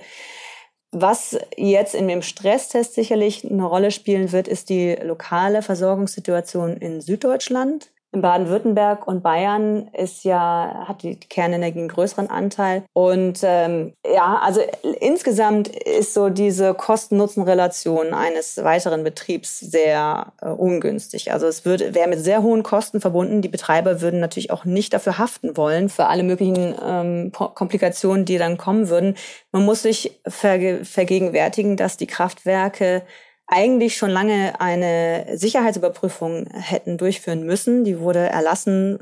Was 0.91 1.39
jetzt 1.55 1.95
in 1.95 2.09
dem 2.09 2.21
Stresstest 2.21 2.95
sicherlich 2.95 3.49
eine 3.49 3.63
Rolle 3.63 3.91
spielen 3.91 4.33
wird, 4.33 4.49
ist 4.49 4.69
die 4.69 4.93
lokale 5.01 5.61
Versorgungssituation 5.61 6.75
in 6.77 6.99
Süddeutschland. 6.99 7.91
In 8.13 8.21
Baden-Württemberg 8.21 9.07
und 9.07 9.23
Bayern 9.23 9.87
ist 9.93 10.25
ja, 10.25 10.83
hat 10.85 11.01
die 11.01 11.17
Kernenergie 11.17 11.79
einen 11.79 11.87
größeren 11.87 12.29
Anteil. 12.29 12.83
Und 12.91 13.39
ähm, 13.43 13.93
ja, 14.05 14.37
also 14.43 14.59
insgesamt 14.99 15.69
ist 15.69 16.13
so 16.13 16.27
diese 16.27 16.73
Kosten-Nutzen-Relation 16.73 18.13
eines 18.13 18.61
weiteren 18.61 19.05
Betriebs 19.05 19.59
sehr 19.59 20.33
äh, 20.41 20.49
ungünstig. 20.49 21.31
Also 21.31 21.47
es 21.47 21.63
würde, 21.63 21.95
wäre 21.95 22.09
mit 22.09 22.19
sehr 22.19 22.43
hohen 22.43 22.63
Kosten 22.63 22.99
verbunden. 22.99 23.41
Die 23.41 23.47
Betreiber 23.47 24.01
würden 24.01 24.19
natürlich 24.19 24.51
auch 24.51 24.65
nicht 24.65 24.93
dafür 24.93 25.17
haften 25.17 25.55
wollen, 25.55 25.87
für 25.87 26.07
alle 26.07 26.23
möglichen 26.23 26.75
ähm, 26.85 27.31
Komplikationen, 27.31 28.25
die 28.25 28.37
dann 28.37 28.57
kommen 28.57 28.89
würden. 28.89 29.15
Man 29.53 29.63
muss 29.63 29.83
sich 29.83 30.19
verge 30.27 30.83
vergegenwärtigen, 30.83 31.77
dass 31.77 31.95
die 31.95 32.07
Kraftwerke 32.07 33.03
eigentlich 33.51 33.97
schon 33.97 34.09
lange 34.09 34.59
eine 34.61 35.25
Sicherheitsüberprüfung 35.33 36.47
hätten 36.53 36.97
durchführen 36.97 37.45
müssen. 37.45 37.83
Die 37.83 37.99
wurde 37.99 38.19
erlassen, 38.19 38.99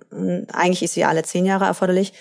eigentlich 0.51 0.81
ist 0.81 0.95
sie 0.95 1.05
alle 1.05 1.21
zehn 1.21 1.45
Jahre 1.45 1.65
erforderlich, 1.65 2.13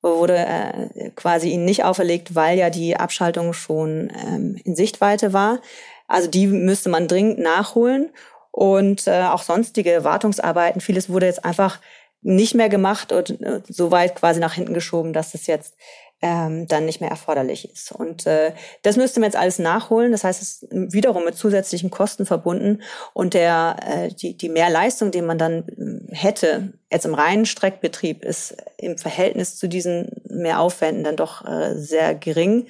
wurde 0.00 0.38
äh, 0.38 1.10
quasi 1.16 1.50
ihnen 1.50 1.66
nicht 1.66 1.84
auferlegt, 1.84 2.34
weil 2.34 2.56
ja 2.58 2.70
die 2.70 2.96
Abschaltung 2.96 3.52
schon 3.52 4.10
ähm, 4.26 4.58
in 4.64 4.74
Sichtweite 4.74 5.34
war. 5.34 5.60
Also 6.08 6.28
die 6.28 6.46
müsste 6.46 6.88
man 6.88 7.08
dringend 7.08 7.40
nachholen 7.40 8.10
und 8.52 9.06
äh, 9.06 9.24
auch 9.24 9.42
sonstige 9.42 10.02
Wartungsarbeiten. 10.02 10.80
Vieles 10.80 11.10
wurde 11.10 11.26
jetzt 11.26 11.44
einfach 11.44 11.80
nicht 12.22 12.54
mehr 12.54 12.70
gemacht 12.70 13.12
und 13.12 13.42
äh, 13.42 13.60
so 13.68 13.90
weit 13.90 14.14
quasi 14.14 14.40
nach 14.40 14.54
hinten 14.54 14.72
geschoben, 14.72 15.12
dass 15.12 15.34
es 15.34 15.46
jetzt 15.46 15.74
ähm, 16.22 16.66
dann 16.66 16.86
nicht 16.86 17.00
mehr 17.00 17.10
erforderlich 17.10 17.70
ist. 17.70 17.92
Und 17.92 18.26
äh, 18.26 18.52
das 18.82 18.96
müsste 18.96 19.20
man 19.20 19.28
jetzt 19.28 19.36
alles 19.36 19.58
nachholen. 19.58 20.12
Das 20.12 20.24
heißt, 20.24 20.40
es 20.40 20.62
ist 20.62 20.68
wiederum 20.70 21.24
mit 21.24 21.36
zusätzlichen 21.36 21.90
Kosten 21.90 22.24
verbunden 22.24 22.82
und 23.12 23.34
der 23.34 23.76
äh, 23.86 24.08
die 24.08 24.36
die 24.36 24.48
Mehrleistung, 24.48 25.10
die 25.10 25.22
man 25.22 25.38
dann 25.38 25.68
äh, 25.68 26.14
hätte 26.14 26.72
jetzt 26.90 27.04
im 27.04 27.14
reinen 27.14 27.44
Streckbetrieb, 27.46 28.24
ist 28.24 28.56
im 28.78 28.96
Verhältnis 28.96 29.56
zu 29.56 29.68
diesen 29.68 30.22
Mehraufwänden 30.28 31.04
dann 31.04 31.16
doch 31.16 31.46
äh, 31.46 31.74
sehr 31.74 32.14
gering 32.14 32.66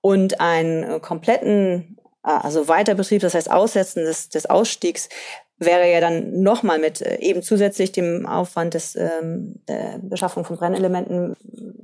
und 0.00 0.40
einen 0.40 1.00
kompletten 1.00 1.96
äh, 2.24 2.28
also 2.28 2.68
Weiterbetrieb, 2.68 3.22
das 3.22 3.34
heißt 3.34 3.50
Aussetzen 3.50 4.04
des, 4.04 4.28
des 4.28 4.46
Ausstiegs, 4.46 5.08
wäre 5.58 5.90
ja 5.90 6.00
dann 6.00 6.42
nochmal 6.42 6.78
mit 6.78 7.00
äh, 7.00 7.18
eben 7.20 7.42
zusätzlich 7.42 7.92
dem 7.92 8.26
Aufwand 8.26 8.74
des, 8.74 8.96
ähm, 8.96 9.60
der 9.68 9.98
Beschaffung 10.02 10.44
von 10.44 10.56
Brennelementen 10.56 11.36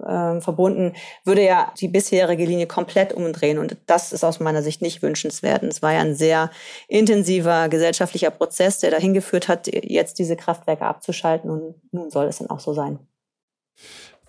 ähm, 0.06 0.42
verbunden, 0.42 0.94
würde 1.24 1.44
ja 1.44 1.72
die 1.78 1.88
bisherige 1.88 2.44
Linie 2.44 2.66
komplett 2.66 3.12
umdrehen. 3.12 3.58
Und 3.58 3.76
das 3.86 4.12
ist 4.12 4.24
aus 4.24 4.40
meiner 4.40 4.62
Sicht 4.62 4.82
nicht 4.82 5.02
wünschenswert. 5.02 5.62
Und 5.62 5.68
es 5.68 5.82
war 5.82 5.92
ja 5.92 6.00
ein 6.00 6.14
sehr 6.14 6.50
intensiver 6.88 7.68
gesellschaftlicher 7.68 8.30
Prozess, 8.30 8.78
der 8.78 8.90
dahin 8.90 9.14
geführt 9.14 9.48
hat, 9.48 9.68
jetzt 9.72 10.18
diese 10.18 10.36
Kraftwerke 10.36 10.84
abzuschalten. 10.84 11.50
Und 11.50 11.74
nun 11.92 12.10
soll 12.10 12.26
es 12.26 12.38
dann 12.38 12.50
auch 12.50 12.60
so 12.60 12.74
sein. 12.74 12.98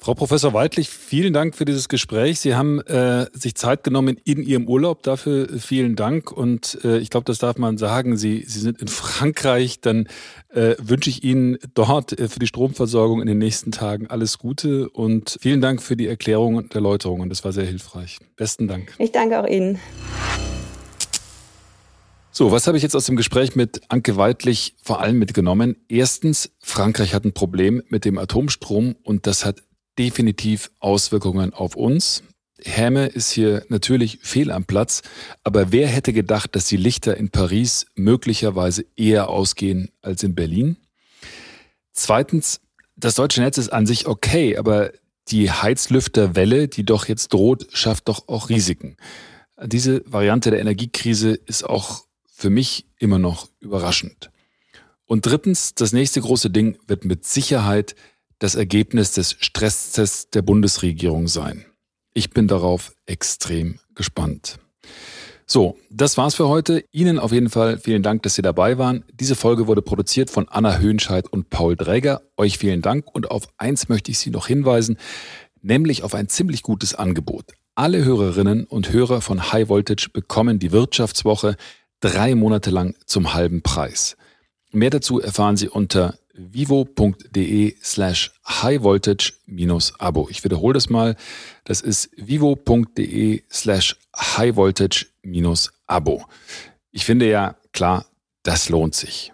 Frau 0.03 0.15
Professor 0.15 0.51
Weidlich, 0.53 0.89
vielen 0.89 1.31
Dank 1.31 1.55
für 1.55 1.63
dieses 1.63 1.87
Gespräch. 1.87 2.39
Sie 2.39 2.55
haben 2.55 2.81
äh, 2.87 3.27
sich 3.33 3.53
Zeit 3.53 3.83
genommen 3.83 4.17
in 4.23 4.41
Ihrem 4.41 4.67
Urlaub. 4.67 5.03
Dafür 5.03 5.47
vielen 5.59 5.95
Dank. 5.95 6.31
Und 6.31 6.79
äh, 6.83 6.97
ich 6.97 7.11
glaube, 7.11 7.25
das 7.25 7.37
darf 7.37 7.59
man 7.59 7.77
sagen. 7.77 8.17
Sie, 8.17 8.43
Sie 8.47 8.61
sind 8.61 8.81
in 8.81 8.87
Frankreich. 8.87 9.79
Dann 9.79 10.07
äh, 10.49 10.73
wünsche 10.79 11.11
ich 11.11 11.23
Ihnen 11.23 11.59
dort 11.75 12.17
äh, 12.17 12.29
für 12.29 12.39
die 12.39 12.47
Stromversorgung 12.47 13.21
in 13.21 13.27
den 13.27 13.37
nächsten 13.37 13.71
Tagen 13.71 14.07
alles 14.07 14.39
Gute. 14.39 14.89
Und 14.89 15.37
vielen 15.39 15.61
Dank 15.61 15.83
für 15.83 15.95
die 15.95 16.07
Erklärung 16.07 16.55
und 16.55 16.73
Erläuterungen. 16.73 17.29
Das 17.29 17.45
war 17.45 17.51
sehr 17.51 17.65
hilfreich. 17.65 18.17
Besten 18.37 18.67
Dank. 18.67 18.95
Ich 18.97 19.11
danke 19.11 19.39
auch 19.39 19.47
Ihnen. 19.47 19.77
So, 22.31 22.51
was 22.51 22.65
habe 22.65 22.75
ich 22.75 22.81
jetzt 22.81 22.95
aus 22.95 23.05
dem 23.05 23.17
Gespräch 23.17 23.55
mit 23.55 23.81
Anke 23.89 24.17
Weidlich 24.17 24.73
vor 24.81 24.99
allem 24.99 25.19
mitgenommen? 25.19 25.75
Erstens, 25.89 26.49
Frankreich 26.57 27.13
hat 27.13 27.23
ein 27.23 27.33
Problem 27.33 27.83
mit 27.89 28.03
dem 28.03 28.17
Atomstrom 28.17 28.95
und 29.03 29.27
das 29.27 29.45
hat 29.45 29.61
definitiv 29.97 30.71
Auswirkungen 30.79 31.53
auf 31.53 31.75
uns. 31.75 32.23
Häme 32.63 33.07
ist 33.07 33.31
hier 33.31 33.65
natürlich 33.69 34.19
fehl 34.21 34.51
am 34.51 34.65
Platz, 34.65 35.01
aber 35.43 35.71
wer 35.71 35.87
hätte 35.87 36.13
gedacht, 36.13 36.55
dass 36.55 36.65
die 36.65 36.77
Lichter 36.77 37.17
in 37.17 37.29
Paris 37.29 37.87
möglicherweise 37.95 38.85
eher 38.95 39.29
ausgehen 39.29 39.91
als 40.01 40.21
in 40.23 40.35
Berlin? 40.35 40.77
Zweitens, 41.91 42.61
das 42.95 43.15
deutsche 43.15 43.41
Netz 43.41 43.57
ist 43.57 43.73
an 43.73 43.87
sich 43.87 44.07
okay, 44.07 44.57
aber 44.57 44.91
die 45.29 45.49
Heizlüfterwelle, 45.49 46.67
die 46.67 46.85
doch 46.85 47.07
jetzt 47.07 47.33
droht, 47.33 47.67
schafft 47.71 48.07
doch 48.07 48.27
auch 48.27 48.49
Risiken. 48.49 48.97
Diese 49.63 50.03
Variante 50.05 50.51
der 50.51 50.59
Energiekrise 50.59 51.33
ist 51.33 51.63
auch 51.63 52.05
für 52.31 52.49
mich 52.49 52.85
immer 52.97 53.19
noch 53.19 53.49
überraschend. 53.59 54.31
Und 55.05 55.25
drittens, 55.25 55.75
das 55.75 55.93
nächste 55.93 56.21
große 56.21 56.49
Ding 56.49 56.77
wird 56.87 57.05
mit 57.05 57.25
Sicherheit 57.25 57.95
das 58.41 58.55
Ergebnis 58.55 59.11
des 59.11 59.35
Stresstests 59.39 60.31
der 60.31 60.41
Bundesregierung 60.41 61.27
sein. 61.27 61.63
Ich 62.15 62.31
bin 62.31 62.47
darauf 62.47 62.91
extrem 63.05 63.79
gespannt. 63.93 64.57
So, 65.45 65.77
das 65.91 66.17
war's 66.17 66.33
für 66.33 66.47
heute. 66.47 66.83
Ihnen 66.91 67.19
auf 67.19 67.31
jeden 67.31 67.51
Fall 67.51 67.77
vielen 67.77 68.01
Dank, 68.01 68.23
dass 68.23 68.33
Sie 68.33 68.41
dabei 68.41 68.79
waren. 68.79 69.05
Diese 69.13 69.35
Folge 69.35 69.67
wurde 69.67 69.83
produziert 69.83 70.31
von 70.31 70.49
Anna 70.49 70.79
Höhnscheid 70.79 71.31
und 71.31 71.51
Paul 71.51 71.75
Dräger. 71.75 72.23
Euch 72.35 72.57
vielen 72.57 72.81
Dank 72.81 73.05
und 73.13 73.29
auf 73.29 73.47
eins 73.57 73.89
möchte 73.89 74.09
ich 74.09 74.17
Sie 74.17 74.31
noch 74.31 74.47
hinweisen, 74.47 74.97
nämlich 75.61 76.01
auf 76.01 76.15
ein 76.15 76.27
ziemlich 76.27 76.63
gutes 76.63 76.95
Angebot. 76.95 77.45
Alle 77.75 78.03
Hörerinnen 78.03 78.65
und 78.65 78.91
Hörer 78.91 79.21
von 79.21 79.51
High 79.51 79.69
Voltage 79.69 80.07
bekommen 80.11 80.57
die 80.57 80.71
Wirtschaftswoche 80.71 81.57
drei 81.99 82.33
Monate 82.33 82.71
lang 82.71 82.95
zum 83.05 83.35
halben 83.35 83.61
Preis. 83.61 84.17
Mehr 84.71 84.89
dazu 84.89 85.19
erfahren 85.19 85.57
Sie 85.57 85.69
unter 85.69 86.15
vivo.de 86.51 87.75
slash 87.81 88.31
highvoltage-abo. 88.47 90.27
Ich 90.29 90.43
wiederhole 90.43 90.73
das 90.73 90.89
mal. 90.89 91.15
Das 91.63 91.81
ist 91.81 92.09
vivo.de 92.15 93.43
slash 93.51 93.95
highvoltage-abo. 94.15 96.25
Ich 96.91 97.05
finde 97.05 97.29
ja, 97.29 97.55
klar, 97.71 98.05
das 98.43 98.69
lohnt 98.69 98.95
sich. 98.95 99.31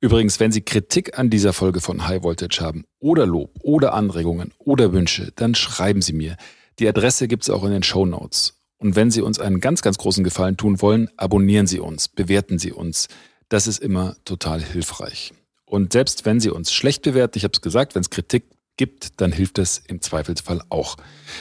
Übrigens, 0.00 0.40
wenn 0.40 0.50
Sie 0.50 0.62
Kritik 0.62 1.16
an 1.16 1.30
dieser 1.30 1.52
Folge 1.52 1.80
von 1.80 2.08
High 2.08 2.24
Voltage 2.24 2.60
haben 2.60 2.84
oder 2.98 3.24
Lob 3.24 3.52
oder 3.62 3.94
Anregungen 3.94 4.52
oder 4.58 4.92
Wünsche, 4.92 5.32
dann 5.36 5.54
schreiben 5.54 6.02
Sie 6.02 6.12
mir. 6.12 6.36
Die 6.80 6.88
Adresse 6.88 7.28
gibt 7.28 7.44
es 7.44 7.50
auch 7.50 7.64
in 7.64 7.70
den 7.70 7.84
Show 7.84 8.04
Notes. 8.04 8.58
Und 8.78 8.96
wenn 8.96 9.12
Sie 9.12 9.22
uns 9.22 9.38
einen 9.38 9.60
ganz, 9.60 9.80
ganz 9.80 9.98
großen 9.98 10.24
Gefallen 10.24 10.56
tun 10.56 10.82
wollen, 10.82 11.08
abonnieren 11.16 11.68
Sie 11.68 11.78
uns, 11.78 12.08
bewerten 12.08 12.58
Sie 12.58 12.72
uns. 12.72 13.06
Das 13.48 13.68
ist 13.68 13.78
immer 13.78 14.16
total 14.24 14.60
hilfreich. 14.60 15.32
Und 15.72 15.94
selbst 15.94 16.26
wenn 16.26 16.38
Sie 16.38 16.50
uns 16.50 16.70
schlecht 16.70 17.00
bewerten, 17.00 17.38
ich 17.38 17.44
habe 17.44 17.52
es 17.54 17.62
gesagt, 17.62 17.94
wenn 17.94 18.02
es 18.02 18.10
Kritik 18.10 18.44
gibt, 18.76 19.22
dann 19.22 19.32
hilft 19.32 19.56
das 19.56 19.78
im 19.78 20.02
Zweifelsfall 20.02 20.60
auch. 20.68 20.98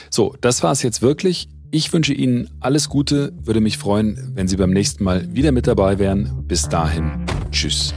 So, 0.09 0.37
das 0.39 0.63
war 0.63 0.71
es 0.71 0.81
jetzt 0.83 1.01
wirklich. 1.01 1.49
Ich 1.69 1.91
wünsche 1.91 2.13
Ihnen 2.13 2.49
alles 2.61 2.87
Gute, 2.87 3.33
würde 3.41 3.59
mich 3.59 3.77
freuen, 3.77 4.31
wenn 4.33 4.47
Sie 4.47 4.55
beim 4.55 4.71
nächsten 4.71 5.03
Mal 5.03 5.35
wieder 5.35 5.51
mit 5.51 5.67
dabei 5.67 5.99
wären. 5.99 6.47
Bis 6.47 6.69
dahin, 6.69 7.25
tschüss. 7.51 7.93